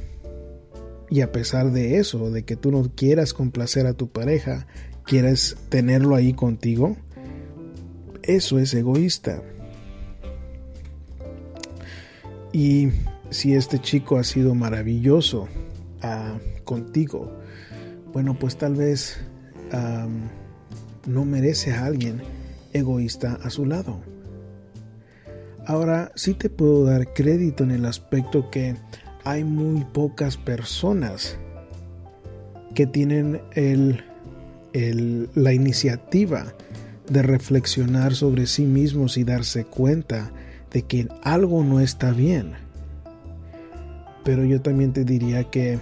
y 1.09 1.21
a 1.21 1.31
pesar 1.31 1.71
de 1.71 1.97
eso, 1.97 2.31
de 2.31 2.43
que 2.43 2.55
tú 2.55 2.71
no 2.71 2.91
quieras 2.95 3.33
complacer 3.33 3.85
a 3.87 3.93
tu 3.93 4.09
pareja, 4.09 4.67
quieres 5.03 5.57
tenerlo 5.69 6.15
ahí 6.15 6.33
contigo, 6.33 6.97
eso 8.23 8.59
es 8.59 8.73
egoísta. 8.73 9.41
Y 12.51 12.89
si 13.29 13.53
este 13.53 13.79
chico 13.79 14.17
ha 14.17 14.23
sido 14.23 14.55
maravilloso 14.55 15.47
ah, 16.01 16.37
contigo, 16.63 17.31
bueno, 18.13 18.39
pues 18.39 18.57
tal 18.57 18.75
vez 18.75 19.17
no 21.05 21.25
merece 21.25 21.73
a 21.73 21.85
alguien 21.85 22.21
egoísta 22.73 23.37
a 23.43 23.49
su 23.49 23.65
lado. 23.65 24.01
Ahora 25.67 26.11
sí 26.15 26.33
te 26.33 26.49
puedo 26.49 26.85
dar 26.85 27.13
crédito 27.13 27.63
en 27.63 27.71
el 27.71 27.85
aspecto 27.85 28.49
que 28.49 28.75
hay 29.25 29.43
muy 29.43 29.83
pocas 29.85 30.37
personas 30.37 31.37
que 32.75 32.85
tienen 32.85 33.41
la 35.33 35.53
iniciativa 35.53 36.53
de 37.09 37.21
reflexionar 37.21 38.15
sobre 38.15 38.45
sí 38.45 38.65
mismos 38.65 39.17
y 39.17 39.23
darse 39.23 39.65
cuenta 39.65 40.31
de 40.71 40.83
que 40.83 41.07
algo 41.23 41.63
no 41.63 41.79
está 41.79 42.11
bien. 42.11 42.53
Pero 44.23 44.45
yo 44.45 44.61
también 44.61 44.93
te 44.93 45.03
diría 45.03 45.43
que 45.45 45.79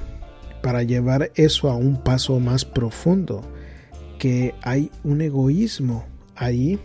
para 0.62 0.84
llevar 0.84 1.32
eso 1.36 1.70
a 1.70 1.76
un 1.76 2.02
paso 2.02 2.40
más 2.40 2.64
profundo, 2.64 3.42
que 4.20 4.56
hay 4.62 4.90
un 5.04 5.20
egoísmo 5.22 6.06
ahí 6.36 6.80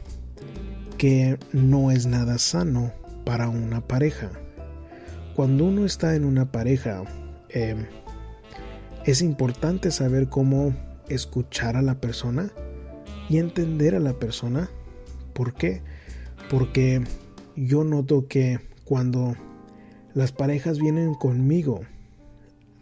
que 0.96 1.38
no 1.52 1.92
es 1.92 2.06
nada 2.06 2.38
sano 2.38 2.92
para 3.24 3.48
una 3.48 3.80
pareja 3.80 4.30
cuando 5.38 5.66
uno 5.66 5.84
está 5.84 6.16
en 6.16 6.24
una 6.24 6.50
pareja, 6.50 7.04
em, 7.50 7.86
es 9.04 9.22
importante 9.22 9.92
saber 9.92 10.28
cómo 10.28 10.74
escuchar 11.08 11.76
a 11.76 11.82
la 11.82 12.00
persona 12.00 12.50
y 13.28 13.38
entender 13.38 13.94
a 13.94 14.00
la 14.00 14.14
persona. 14.14 14.68
¿Por 15.34 15.54
qué? 15.54 15.80
Porque 16.50 17.04
yo 17.54 17.84
noto 17.84 18.26
que 18.26 18.58
cuando 18.82 19.36
las 20.12 20.32
parejas 20.32 20.80
vienen 20.80 21.14
conmigo, 21.14 21.82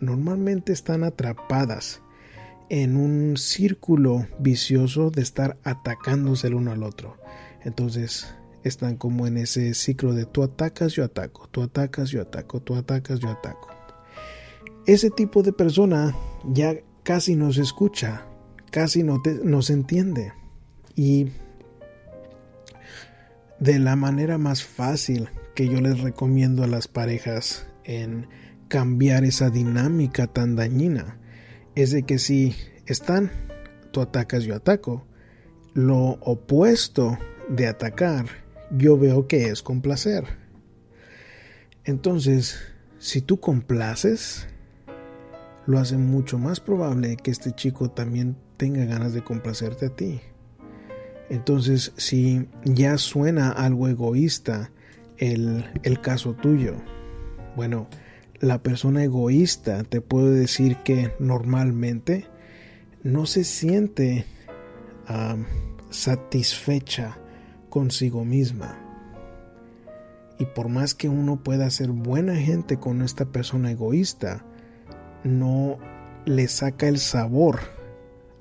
normalmente 0.00 0.72
están 0.72 1.04
atrapadas 1.04 2.00
en 2.70 2.96
un 2.96 3.36
círculo 3.36 4.28
vicioso 4.38 5.10
de 5.10 5.20
estar 5.20 5.58
atacándose 5.62 6.46
el 6.46 6.54
uno 6.54 6.72
al 6.72 6.84
otro. 6.84 7.18
Entonces, 7.64 8.34
están 8.66 8.96
como 8.96 9.26
en 9.26 9.36
ese 9.36 9.74
ciclo 9.74 10.12
de 10.14 10.26
tú 10.26 10.42
atacas, 10.42 10.92
yo 10.92 11.04
ataco, 11.04 11.48
tú 11.50 11.62
atacas, 11.62 12.10
yo 12.10 12.22
ataco, 12.22 12.60
tú 12.60 12.74
atacas, 12.74 13.20
yo 13.20 13.30
ataco. 13.30 13.68
Ese 14.86 15.10
tipo 15.10 15.42
de 15.42 15.52
persona 15.52 16.14
ya 16.44 16.76
casi 17.02 17.36
no 17.36 17.52
se 17.52 17.62
escucha, 17.62 18.26
casi 18.70 19.02
no, 19.02 19.20
te, 19.22 19.34
no 19.42 19.62
se 19.62 19.72
entiende. 19.72 20.32
Y 20.94 21.28
de 23.58 23.78
la 23.78 23.96
manera 23.96 24.38
más 24.38 24.62
fácil 24.64 25.28
que 25.54 25.68
yo 25.68 25.80
les 25.80 26.00
recomiendo 26.00 26.62
a 26.62 26.66
las 26.66 26.88
parejas 26.88 27.66
en 27.84 28.28
cambiar 28.68 29.24
esa 29.24 29.50
dinámica 29.50 30.26
tan 30.26 30.56
dañina. 30.56 31.18
Es 31.74 31.90
de 31.90 32.02
que 32.02 32.18
si 32.18 32.54
están, 32.86 33.30
tú 33.92 34.00
atacas, 34.00 34.44
yo 34.44 34.54
ataco. 34.54 35.06
Lo 35.74 36.18
opuesto 36.20 37.18
de 37.48 37.66
atacar, 37.66 38.45
yo 38.70 38.98
veo 38.98 39.26
que 39.26 39.48
es 39.48 39.62
complacer. 39.62 40.24
Entonces, 41.84 42.58
si 42.98 43.20
tú 43.20 43.38
complaces, 43.38 44.48
lo 45.66 45.78
hace 45.78 45.96
mucho 45.96 46.38
más 46.38 46.60
probable 46.60 47.16
que 47.16 47.30
este 47.30 47.52
chico 47.52 47.90
también 47.90 48.36
tenga 48.56 48.84
ganas 48.84 49.12
de 49.12 49.22
complacerte 49.22 49.86
a 49.86 49.90
ti. 49.90 50.20
Entonces, 51.28 51.92
si 51.96 52.48
ya 52.64 52.98
suena 52.98 53.50
algo 53.50 53.88
egoísta 53.88 54.70
el, 55.18 55.64
el 55.82 56.00
caso 56.00 56.34
tuyo, 56.34 56.76
bueno, 57.56 57.88
la 58.40 58.62
persona 58.62 59.02
egoísta 59.02 59.82
te 59.84 60.00
puede 60.00 60.30
decir 60.38 60.76
que 60.78 61.12
normalmente 61.18 62.26
no 63.02 63.26
se 63.26 63.44
siente 63.44 64.26
satisfecha 65.90 67.18
consigo 67.76 68.24
misma. 68.24 68.74
Y 70.38 70.46
por 70.46 70.70
más 70.70 70.94
que 70.94 71.10
uno 71.10 71.42
pueda 71.42 71.68
ser 71.68 71.90
buena 71.90 72.34
gente 72.36 72.78
con 72.78 73.02
esta 73.02 73.26
persona 73.26 73.70
egoísta, 73.70 74.46
no 75.24 75.76
le 76.24 76.48
saca 76.48 76.88
el 76.88 76.98
sabor 76.98 77.58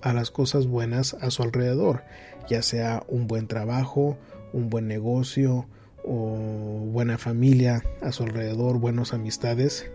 a 0.01 0.13
las 0.13 0.31
cosas 0.31 0.67
buenas 0.67 1.15
a 1.15 1.31
su 1.31 1.43
alrededor, 1.43 2.03
ya 2.47 2.61
sea 2.61 3.03
un 3.09 3.27
buen 3.27 3.47
trabajo, 3.47 4.17
un 4.53 4.69
buen 4.69 4.87
negocio, 4.87 5.67
o 6.05 6.87
buena 6.93 7.17
familia 7.17 7.83
a 8.01 8.13
su 8.13 8.23
alrededor, 8.23 8.79
buenas 8.79 9.13
amistades, 9.13 9.91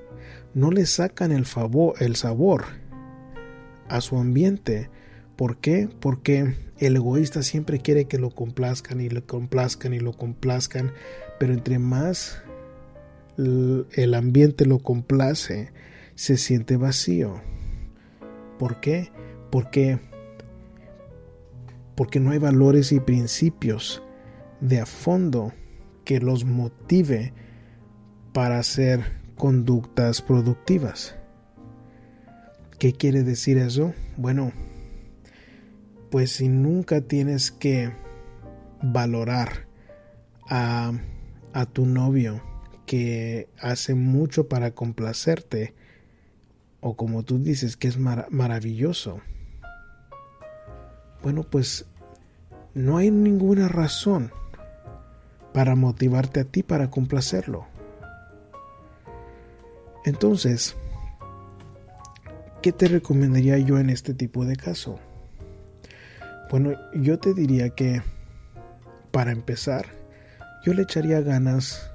no 0.53 0.71
le 0.71 0.85
sacan 0.85 1.33
el, 1.33 1.47
favor, 1.47 1.95
el 2.01 2.15
sabor 2.15 2.65
a 3.89 4.03
su 4.03 4.19
ambiente. 4.19 4.91
¿Por 5.35 5.57
qué? 5.57 5.89
Porque 5.99 6.57
el 6.81 6.97
egoísta 6.97 7.43
siempre 7.43 7.79
quiere 7.79 8.07
que 8.07 8.19
lo 8.19 8.31
complazcan 8.31 9.01
y 9.01 9.09
lo 9.09 9.27
complazcan 9.27 9.93
y 9.93 10.01
lo 10.01 10.13
complazcan, 10.13 10.93
pero 11.39 11.53
entre 11.53 11.79
más 11.79 12.43
el 13.37 14.15
ambiente 14.15 14.67
lo 14.67 14.81
complace, 14.81 15.73
se 16.15 16.37
siente 16.37 16.77
vacío. 16.77 17.41
¿Por 18.59 18.81
qué? 18.81 19.11
Porque 19.51 19.99
porque 21.95 22.19
no 22.19 22.31
hay 22.31 22.39
valores 22.39 22.93
y 22.93 23.01
principios 23.01 24.03
de 24.63 24.81
a 24.81 24.87
fondo 24.87 25.53
que 26.05 26.19
los 26.19 26.47
motive 26.47 27.35
para 28.33 28.59
hacer 28.59 29.21
conductas 29.37 30.23
productivas. 30.23 31.15
¿Qué 32.79 32.95
quiere 32.95 33.23
decir 33.23 33.59
eso? 33.59 33.93
Bueno, 34.17 34.53
pues 36.11 36.33
si 36.33 36.49
nunca 36.49 37.01
tienes 37.01 37.51
que 37.51 37.93
valorar 38.83 39.67
a, 40.49 40.93
a 41.53 41.67
tu 41.67 41.87
novio 41.87 42.43
que 42.87 43.49
hace 43.61 43.95
mucho 43.95 44.49
para 44.49 44.73
complacerte, 44.73 45.75
o 46.81 46.97
como 46.97 47.23
tú 47.23 47.39
dices 47.39 47.77
que 47.77 47.89
es 47.89 47.99
maravilloso, 47.99 49.21
bueno, 51.23 51.45
pues 51.45 51.87
no 52.75 52.97
hay 52.97 53.11
ninguna 53.11 53.69
razón 53.69 54.33
para 55.53 55.77
motivarte 55.77 56.41
a 56.41 56.45
ti 56.45 56.63
para 56.63 56.91
complacerlo. 56.91 57.67
Entonces, 60.05 60.77
¿qué 62.63 62.73
te 62.73 62.89
recomendaría 62.89 63.59
yo 63.59 63.79
en 63.79 63.91
este 63.91 64.15
tipo 64.15 64.47
de 64.47 64.57
caso? 64.57 64.99
Bueno, 66.51 66.73
yo 66.93 67.21
te 67.21 67.33
diría 67.33 67.71
que 67.71 68.03
para 69.13 69.31
empezar, 69.31 69.87
yo 70.65 70.75
le 70.75 70.83
echaría 70.83 71.21
ganas 71.21 71.93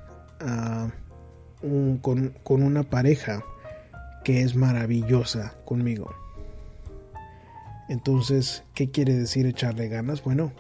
con, 2.02 2.34
con 2.42 2.64
una 2.64 2.84
pareja 2.84 3.44
que 4.24 4.44
es 4.44 4.56
maravillosa 4.56 5.56
conmigo. 5.66 6.16
Entonces, 7.90 8.64
¿qué 8.74 8.90
quiere 8.90 9.14
decir 9.14 9.46
echarle 9.46 9.90
ganas? 9.90 10.24
Bueno, 10.24 10.54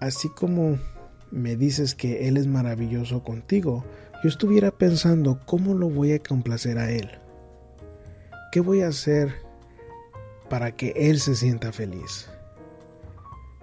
así 0.00 0.28
como 0.28 0.76
me 1.30 1.54
dices 1.54 1.94
que 1.94 2.26
Él 2.26 2.36
es 2.36 2.48
maravilloso 2.48 3.22
contigo, 3.22 3.84
yo 4.24 4.28
estuviera 4.28 4.72
pensando 4.72 5.40
cómo 5.46 5.74
lo 5.74 5.88
voy 5.88 6.14
a 6.14 6.22
complacer 6.22 6.78
a 6.78 6.90
Él. 6.90 7.12
¿Qué 8.50 8.58
voy 8.58 8.82
a 8.82 8.88
hacer 8.88 9.32
para 10.50 10.72
que 10.72 10.92
Él 10.96 11.20
se 11.20 11.36
sienta 11.36 11.70
feliz? 11.70 12.31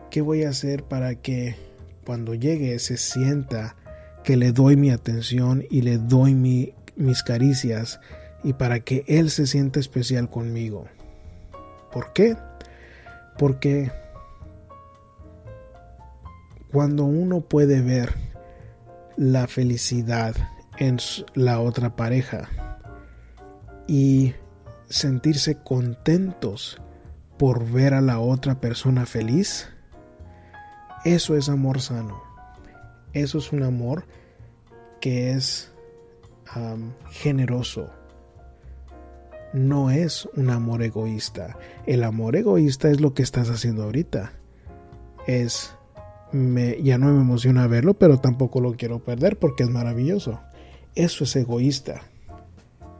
¿Qué 0.09 0.21
voy 0.21 0.43
a 0.43 0.49
hacer 0.49 0.83
para 0.83 1.13
que 1.15 1.55
cuando 2.03 2.33
llegue 2.33 2.79
se 2.79 2.97
sienta 2.97 3.75
que 4.23 4.37
le 4.37 4.51
doy 4.51 4.75
mi 4.75 4.89
atención 4.89 5.63
y 5.69 5.81
le 5.81 5.99
doy 5.99 6.33
mis 6.95 7.23
caricias 7.23 7.99
y 8.43 8.53
para 8.53 8.79
que 8.79 9.03
Él 9.07 9.29
se 9.29 9.45
sienta 9.45 9.79
especial 9.79 10.27
conmigo? 10.27 10.87
¿Por 11.91 12.11
qué? 12.13 12.35
Porque 13.37 13.91
cuando 16.71 17.05
uno 17.05 17.41
puede 17.41 17.81
ver 17.81 18.15
la 19.15 19.47
felicidad 19.47 20.35
en 20.79 20.97
la 21.35 21.59
otra 21.59 21.95
pareja 21.95 22.49
y 23.87 24.33
sentirse 24.89 25.57
contentos 25.61 26.81
por 27.37 27.69
ver 27.69 27.93
a 27.93 28.01
la 28.01 28.19
otra 28.19 28.59
persona 28.59 29.05
feliz, 29.05 29.69
eso 31.05 31.35
es 31.35 31.49
amor 31.49 31.81
sano. 31.81 32.21
Eso 33.13 33.38
es 33.38 33.51
un 33.51 33.63
amor 33.63 34.05
que 35.01 35.31
es 35.31 35.71
generoso. 37.12 37.89
No 39.53 39.89
es 39.89 40.27
un 40.35 40.49
amor 40.49 40.83
egoísta. 40.83 41.57
El 41.85 42.03
amor 42.03 42.35
egoísta 42.35 42.89
es 42.89 43.01
lo 43.01 43.13
que 43.13 43.23
estás 43.23 43.49
haciendo 43.49 43.83
ahorita. 43.83 44.33
Es 45.25 45.75
ya 46.31 46.99
no 46.99 47.07
me 47.12 47.21
emociona 47.21 47.65
verlo, 47.65 47.95
pero 47.95 48.19
tampoco 48.19 48.62
lo 48.62 48.73
quiero 48.73 49.03
perder 49.03 49.39
porque 49.39 49.63
es 49.63 49.69
maravilloso. 49.69 50.39
Eso 50.93 51.23
es 51.23 51.35
egoísta. 51.35 52.01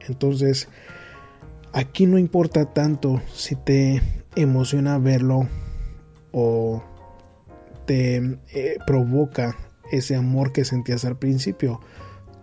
Entonces, 0.07 0.67
aquí 1.71 2.07
no 2.07 2.17
importa 2.17 2.73
tanto 2.73 3.21
si 3.31 3.55
te 3.55 4.01
emociona 4.35 4.97
verlo 4.97 5.47
o 6.31 6.81
te 7.89 8.38
eh, 8.54 8.78
provoca 8.86 9.58
ese 9.91 10.15
amor 10.15 10.52
que 10.52 10.63
sentías 10.63 11.06
al 11.06 11.17
principio. 11.17 11.82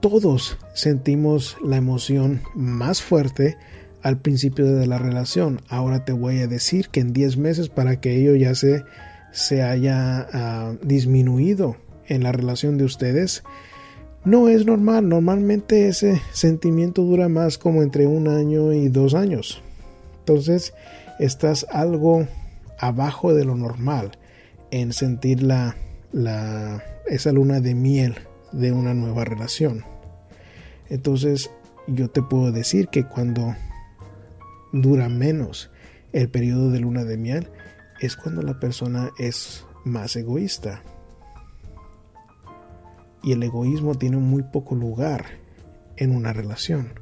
Todos 0.01 0.59
sentimos 0.75 1.57
la 1.65 1.77
emoción 1.77 2.43
más 2.57 3.01
fuerte 3.01 3.57
al 4.03 4.19
principio 4.19 4.67
de 4.67 4.89
la 4.89 4.99
relación. 4.99 5.61
Ahora 5.69 6.05
te 6.05 6.11
voy 6.11 6.41
a 6.41 6.49
decir 6.49 6.89
que 6.89 6.99
en 6.99 7.13
10 7.13 7.37
meses 7.37 7.69
para 7.69 8.01
que 8.01 8.17
ello 8.17 8.35
ya 8.35 8.57
se 8.57 8.83
se 9.31 9.63
haya 9.63 10.27
ah, 10.33 10.75
disminuido 10.83 11.77
en 12.09 12.25
la 12.25 12.33
relación 12.33 12.77
de 12.77 12.85
ustedes, 12.85 13.45
no 14.25 14.49
es 14.49 14.67
normal. 14.67 15.09
Normalmente 15.09 15.87
ese 15.87 16.21
sentimiento 16.33 17.03
dura 17.03 17.29
más 17.29 17.57
como 17.57 17.85
entre 17.85 18.09
un 18.09 18.27
año 18.27 18.73
y 18.73 18.89
dos 18.89 19.15
años. 19.15 19.63
Entonces 20.19 20.75
estás 21.21 21.67
algo 21.71 22.27
abajo 22.81 23.33
de 23.33 23.45
lo 23.45 23.55
normal 23.55 24.19
en 24.71 24.93
sentir 24.93 25.43
la, 25.43 25.77
la, 26.13 26.83
esa 27.07 27.33
luna 27.33 27.61
de 27.61 27.75
miel 27.75 28.17
de 28.53 28.73
una 28.73 28.95
nueva 28.95 29.25
relación. 29.25 29.85
Entonces 30.89 31.51
yo 31.87 32.11
te 32.11 32.23
puedo 32.23 32.53
decir 32.53 32.89
que 32.89 33.05
cuando 33.05 33.55
dura 34.73 35.09
menos 35.09 35.71
el 36.13 36.29
periodo 36.29 36.71
de 36.71 36.81
luna 36.81 37.05
de 37.05 37.17
miel, 37.17 37.49
es 38.01 38.17
cuando 38.17 38.43
la 38.43 38.59
persona 38.59 39.11
es 39.19 39.65
más 39.85 40.17
egoísta. 40.17 40.83
Y 43.23 43.33
el 43.33 43.43
egoísmo 43.43 43.95
tiene 43.95 44.19
muy 44.19 44.43
poco 44.43 44.75
lugar 44.75 45.25
en 45.97 46.15
una 46.15 46.33
relación. 46.33 46.93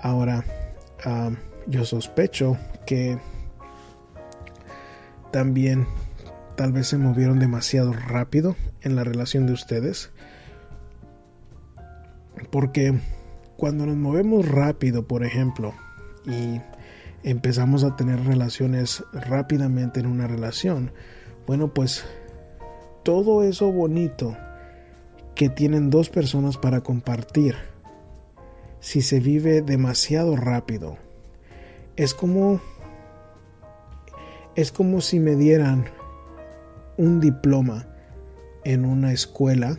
Ahora, 0.00 0.44
yo 1.66 1.84
sospecho 1.84 2.56
que 2.86 3.18
también 5.30 5.86
tal 6.56 6.72
vez 6.72 6.88
se 6.88 6.98
movieron 6.98 7.38
demasiado 7.38 7.92
rápido 7.92 8.56
en 8.82 8.96
la 8.96 9.04
relación 9.04 9.46
de 9.46 9.52
ustedes. 9.52 10.10
Porque 12.50 12.98
cuando 13.56 13.86
nos 13.86 13.96
movemos 13.96 14.48
rápido, 14.48 15.06
por 15.06 15.24
ejemplo, 15.24 15.74
y 16.24 16.60
empezamos 17.22 17.84
a 17.84 17.96
tener 17.96 18.24
relaciones 18.24 19.04
rápidamente 19.12 20.00
en 20.00 20.06
una 20.06 20.26
relación, 20.26 20.92
bueno, 21.46 21.74
pues 21.74 22.04
todo 23.04 23.42
eso 23.42 23.72
bonito 23.72 24.36
que 25.34 25.48
tienen 25.48 25.90
dos 25.90 26.10
personas 26.10 26.56
para 26.56 26.80
compartir 26.80 27.54
si 28.80 29.02
se 29.02 29.20
vive 29.20 29.62
demasiado 29.62 30.36
rápido. 30.36 30.96
Es 31.96 32.14
como 32.14 32.60
es 34.58 34.72
como 34.72 35.00
si 35.00 35.20
me 35.20 35.36
dieran 35.36 35.84
un 36.96 37.20
diploma 37.20 37.86
en 38.64 38.84
una 38.84 39.12
escuela 39.12 39.78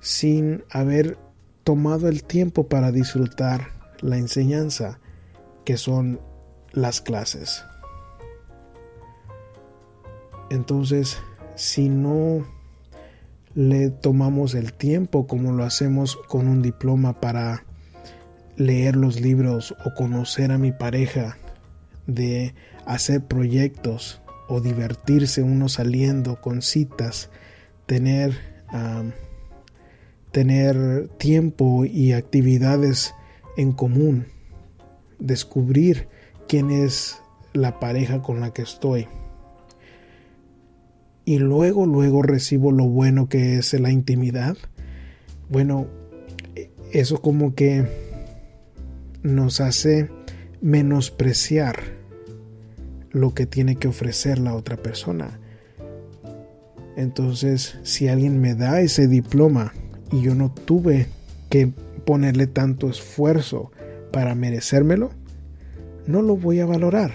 sin 0.00 0.64
haber 0.70 1.18
tomado 1.62 2.08
el 2.08 2.24
tiempo 2.24 2.68
para 2.68 2.90
disfrutar 2.90 3.66
la 4.00 4.16
enseñanza 4.16 4.98
que 5.66 5.76
son 5.76 6.20
las 6.72 7.02
clases. 7.02 7.66
Entonces, 10.48 11.18
si 11.54 11.90
no 11.90 12.46
le 13.54 13.90
tomamos 13.90 14.54
el 14.54 14.72
tiempo 14.72 15.26
como 15.26 15.52
lo 15.52 15.64
hacemos 15.64 16.16
con 16.28 16.48
un 16.48 16.62
diploma 16.62 17.20
para 17.20 17.66
leer 18.56 18.96
los 18.96 19.20
libros 19.20 19.76
o 19.84 19.92
conocer 19.92 20.50
a 20.50 20.56
mi 20.56 20.72
pareja, 20.72 21.36
de 22.06 22.54
hacer 22.86 23.22
proyectos 23.24 24.20
o 24.48 24.60
divertirse 24.60 25.42
uno 25.42 25.68
saliendo 25.68 26.40
con 26.40 26.62
citas, 26.62 27.30
tener, 27.86 28.36
tener 30.30 31.08
tiempo 31.18 31.84
y 31.84 32.12
actividades 32.12 33.14
en 33.56 33.72
común, 33.72 34.26
descubrir 35.18 36.08
quién 36.48 36.70
es 36.70 37.18
la 37.52 37.80
pareja 37.80 38.22
con 38.22 38.40
la 38.40 38.52
que 38.52 38.62
estoy. 38.62 39.08
Y 41.24 41.38
luego, 41.38 41.86
luego 41.86 42.22
recibo 42.22 42.72
lo 42.72 42.84
bueno 42.84 43.28
que 43.28 43.56
es 43.58 43.72
la 43.74 43.92
intimidad. 43.92 44.56
Bueno, 45.48 45.86
eso 46.92 47.22
como 47.22 47.54
que 47.54 47.86
nos 49.22 49.60
hace 49.60 50.10
menospreciar 50.60 52.01
lo 53.12 53.34
que 53.34 53.46
tiene 53.46 53.76
que 53.76 53.88
ofrecer 53.88 54.38
la 54.38 54.54
otra 54.54 54.76
persona. 54.76 55.38
Entonces, 56.96 57.78
si 57.82 58.08
alguien 58.08 58.40
me 58.40 58.54
da 58.54 58.80
ese 58.80 59.08
diploma 59.08 59.72
y 60.10 60.22
yo 60.22 60.34
no 60.34 60.52
tuve 60.52 61.06
que 61.48 61.72
ponerle 62.04 62.46
tanto 62.46 62.88
esfuerzo 62.88 63.70
para 64.10 64.34
merecérmelo, 64.34 65.10
no 66.06 66.22
lo 66.22 66.36
voy 66.36 66.60
a 66.60 66.66
valorar. 66.66 67.12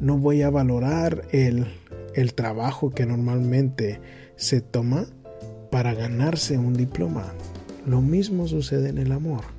No 0.00 0.18
voy 0.18 0.42
a 0.42 0.50
valorar 0.50 1.22
el, 1.32 1.66
el 2.14 2.34
trabajo 2.34 2.90
que 2.90 3.06
normalmente 3.06 4.00
se 4.36 4.60
toma 4.60 5.06
para 5.70 5.94
ganarse 5.94 6.58
un 6.58 6.74
diploma. 6.74 7.32
Lo 7.86 8.02
mismo 8.02 8.46
sucede 8.46 8.90
en 8.90 8.98
el 8.98 9.12
amor. 9.12 9.55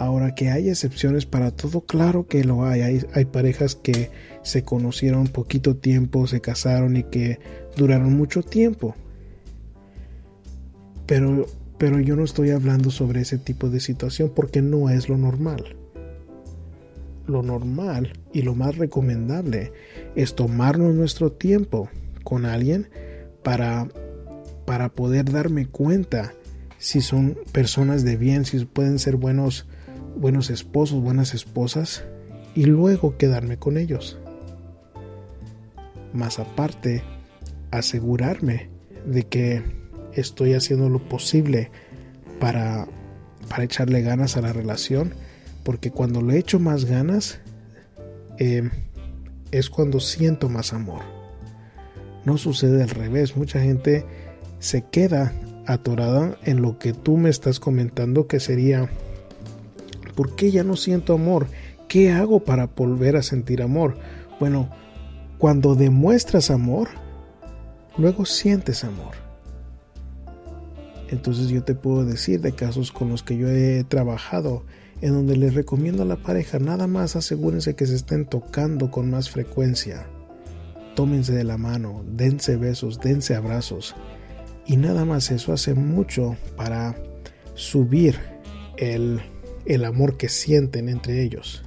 Ahora 0.00 0.34
que 0.34 0.50
hay 0.50 0.70
excepciones 0.70 1.26
para 1.26 1.50
todo, 1.50 1.82
claro 1.82 2.26
que 2.26 2.42
lo 2.42 2.64
hay. 2.64 3.04
hay. 3.12 3.24
parejas 3.26 3.74
que 3.74 4.10
se 4.42 4.62
conocieron 4.62 5.26
poquito 5.26 5.76
tiempo, 5.76 6.26
se 6.26 6.40
casaron 6.40 6.96
y 6.96 7.02
que 7.02 7.38
duraron 7.76 8.14
mucho 8.14 8.42
tiempo. 8.42 8.96
Pero, 11.04 11.44
pero 11.76 12.00
yo 12.00 12.16
no 12.16 12.24
estoy 12.24 12.48
hablando 12.48 12.90
sobre 12.90 13.20
ese 13.20 13.36
tipo 13.36 13.68
de 13.68 13.78
situación 13.78 14.32
porque 14.34 14.62
no 14.62 14.88
es 14.88 15.10
lo 15.10 15.18
normal. 15.18 15.76
Lo 17.26 17.42
normal 17.42 18.14
y 18.32 18.40
lo 18.40 18.54
más 18.54 18.78
recomendable 18.78 19.70
es 20.16 20.34
tomarnos 20.34 20.94
nuestro 20.94 21.30
tiempo 21.30 21.90
con 22.24 22.46
alguien 22.46 22.88
para, 23.42 23.86
para 24.64 24.88
poder 24.88 25.30
darme 25.30 25.66
cuenta 25.66 26.32
si 26.78 27.02
son 27.02 27.36
personas 27.52 28.02
de 28.02 28.16
bien, 28.16 28.46
si 28.46 28.64
pueden 28.64 28.98
ser 28.98 29.16
buenos 29.16 29.66
buenos 30.16 30.50
esposos, 30.50 31.02
buenas 31.02 31.34
esposas 31.34 32.04
y 32.54 32.64
luego 32.64 33.16
quedarme 33.16 33.58
con 33.58 33.78
ellos. 33.78 34.18
Más 36.12 36.38
aparte, 36.38 37.02
asegurarme 37.70 38.68
de 39.06 39.24
que 39.24 39.62
estoy 40.12 40.54
haciendo 40.54 40.88
lo 40.88 40.98
posible 40.98 41.70
para, 42.38 42.88
para 43.48 43.64
echarle 43.64 44.02
ganas 44.02 44.36
a 44.36 44.40
la 44.40 44.52
relación, 44.52 45.14
porque 45.62 45.90
cuando 45.90 46.22
le 46.22 46.38
echo 46.38 46.58
más 46.58 46.84
ganas, 46.84 47.40
em, 48.38 48.70
es 49.50 49.70
cuando 49.70 50.00
siento 50.00 50.48
más 50.48 50.72
amor. 50.72 51.02
No 52.24 52.38
sucede 52.38 52.82
al 52.82 52.90
revés, 52.90 53.36
mucha 53.36 53.60
gente 53.60 54.04
se 54.58 54.82
queda 54.82 55.32
atorada 55.66 56.36
en 56.44 56.62
lo 56.62 56.78
que 56.78 56.92
tú 56.92 57.16
me 57.16 57.30
estás 57.30 57.60
comentando 57.60 58.26
que 58.26 58.40
sería 58.40 58.90
¿Por 60.20 60.36
qué 60.36 60.50
ya 60.50 60.64
no 60.64 60.76
siento 60.76 61.14
amor? 61.14 61.46
¿Qué 61.88 62.12
hago 62.12 62.40
para 62.40 62.66
volver 62.66 63.16
a 63.16 63.22
sentir 63.22 63.62
amor? 63.62 63.96
Bueno, 64.38 64.68
cuando 65.38 65.74
demuestras 65.74 66.50
amor, 66.50 66.90
luego 67.96 68.26
sientes 68.26 68.84
amor. 68.84 69.14
Entonces 71.08 71.48
yo 71.48 71.64
te 71.64 71.74
puedo 71.74 72.04
decir 72.04 72.42
de 72.42 72.52
casos 72.52 72.92
con 72.92 73.08
los 73.08 73.22
que 73.22 73.38
yo 73.38 73.48
he 73.48 73.82
trabajado, 73.84 74.62
en 75.00 75.14
donde 75.14 75.38
les 75.38 75.54
recomiendo 75.54 76.02
a 76.02 76.04
la 76.04 76.16
pareja, 76.16 76.58
nada 76.58 76.86
más 76.86 77.16
asegúrense 77.16 77.74
que 77.74 77.86
se 77.86 77.96
estén 77.96 78.26
tocando 78.26 78.90
con 78.90 79.08
más 79.08 79.30
frecuencia. 79.30 80.06
Tómense 80.96 81.32
de 81.32 81.44
la 81.44 81.56
mano, 81.56 82.04
dense 82.14 82.58
besos, 82.58 83.00
dense 83.00 83.34
abrazos. 83.34 83.94
Y 84.66 84.76
nada 84.76 85.06
más 85.06 85.30
eso 85.30 85.54
hace 85.54 85.72
mucho 85.72 86.36
para 86.58 86.94
subir 87.54 88.18
el 88.76 89.22
el 89.66 89.84
amor 89.84 90.16
que 90.16 90.28
sienten 90.28 90.88
entre 90.88 91.22
ellos. 91.22 91.64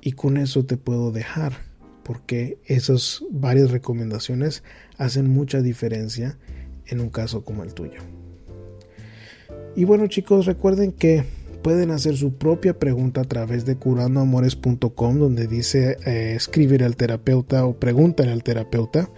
Y 0.00 0.12
con 0.12 0.36
eso 0.36 0.64
te 0.64 0.76
puedo 0.76 1.10
dejar, 1.10 1.52
porque 2.02 2.58
esas 2.66 3.22
varias 3.30 3.70
recomendaciones 3.70 4.62
hacen 4.98 5.28
mucha 5.28 5.62
diferencia 5.62 6.38
en 6.86 7.00
un 7.00 7.10
caso 7.10 7.44
como 7.44 7.64
el 7.64 7.74
tuyo. 7.74 8.00
Y 9.74 9.84
bueno 9.84 10.06
chicos, 10.06 10.46
recuerden 10.46 10.92
que 10.92 11.24
pueden 11.62 11.90
hacer 11.90 12.16
su 12.16 12.34
propia 12.34 12.78
pregunta 12.78 13.22
a 13.22 13.24
través 13.24 13.66
de 13.66 13.76
curandoamores.com 13.76 15.18
donde 15.18 15.48
dice 15.48 15.96
eh, 16.06 16.34
escribir 16.36 16.84
al 16.84 16.94
terapeuta 16.94 17.66
o 17.66 17.76
preguntar 17.76 18.28
al 18.28 18.44
terapeuta 18.44 19.10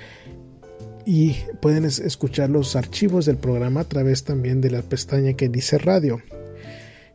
y 1.04 1.36
pueden 1.60 1.84
escuchar 1.84 2.50
los 2.50 2.74
archivos 2.74 3.26
del 3.26 3.36
programa 3.36 3.80
a 3.80 3.84
través 3.84 4.24
también 4.24 4.60
de 4.60 4.70
la 4.70 4.82
pestaña 4.82 5.34
que 5.34 5.48
dice 5.48 5.78
radio. 5.78 6.20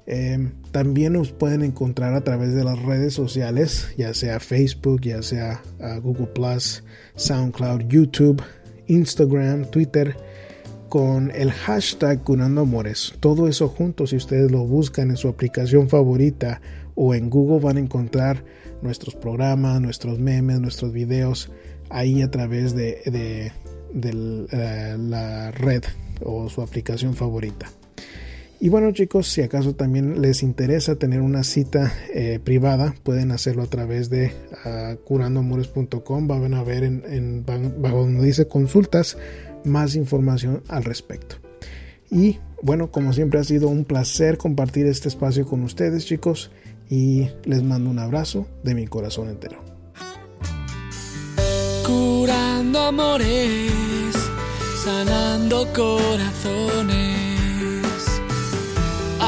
Em, 0.05 0.51
también 0.71 1.13
nos 1.13 1.31
pueden 1.31 1.63
encontrar 1.63 2.13
a 2.13 2.23
través 2.23 2.53
de 2.53 2.63
las 2.63 2.81
redes 2.81 3.13
sociales, 3.13 3.87
ya 3.97 4.13
sea 4.13 4.39
Facebook, 4.39 5.01
ya 5.01 5.21
sea 5.21 5.61
ah, 5.79 5.97
Google 6.01 6.27
Plus, 6.27 6.83
SoundCloud, 7.15 7.87
YouTube, 7.87 8.41
Instagram, 8.87 9.65
Twitter, 9.65 10.17
con 10.89 11.31
el 11.33 11.51
hashtag 11.51 12.23
Curando 12.23 12.61
Amores. 12.61 13.13
Todo 13.19 13.47
eso 13.47 13.69
junto, 13.69 14.05
si 14.05 14.17
ustedes 14.17 14.51
lo 14.51 14.65
buscan 14.65 15.09
en 15.09 15.17
su 15.17 15.29
aplicación 15.29 15.89
favorita 15.89 16.61
o 16.95 17.15
en 17.15 17.29
Google, 17.29 17.61
van 17.61 17.77
a 17.77 17.79
encontrar 17.79 18.43
nuestros 18.81 19.15
programas, 19.15 19.79
nuestros 19.79 20.19
memes, 20.19 20.59
nuestros 20.59 20.91
videos 20.91 21.49
ahí 21.89 22.21
a 22.21 22.29
través 22.29 22.75
de, 22.75 23.01
eh, 23.05 23.51
la 24.99 25.51
red 25.51 25.83
o 26.21 26.49
su 26.49 26.61
aplicación 26.61 27.15
favorita. 27.15 27.71
Y 28.59 28.69
bueno 28.69 28.91
chicos, 28.91 29.27
si 29.27 29.41
acaso 29.41 29.75
también 29.75 30.21
les 30.21 30.41
interesa 30.41 30.95
tener 30.95 31.21
una 31.21 31.43
cita 31.43 31.91
eh, 32.13 32.39
privada, 32.41 32.95
pueden 33.03 33.31
hacerlo 33.31 33.63
a 33.63 33.67
través 33.67 34.09
de 34.09 34.31
uh, 34.65 34.95
curandoamores.com. 35.03 36.27
Van 36.27 36.53
a 36.53 36.63
ver 36.63 36.83
en, 36.83 37.43
bajo 37.45 37.99
donde 37.99 38.25
dice 38.25 38.47
consultas 38.47 39.17
más 39.65 39.95
información 39.95 40.63
al 40.69 40.85
respecto. 40.85 41.35
Y 42.09 42.39
bueno, 42.61 42.91
como 42.91 43.11
siempre 43.11 43.39
ha 43.39 43.43
sido 43.43 43.67
un 43.67 43.83
placer 43.83 44.37
compartir 44.37 44.85
este 44.85 45.09
espacio 45.09 45.45
con 45.45 45.63
ustedes 45.63 46.05
chicos 46.05 46.51
y 46.89 47.27
les 47.43 47.63
mando 47.63 47.89
un 47.89 47.99
abrazo 47.99 48.47
de 48.63 48.75
mi 48.75 48.87
corazón 48.87 49.29
entero. 49.29 49.57
Curando 51.85 52.79
amores, 52.79 54.13
sanando 54.83 55.67
corazones 55.73 57.12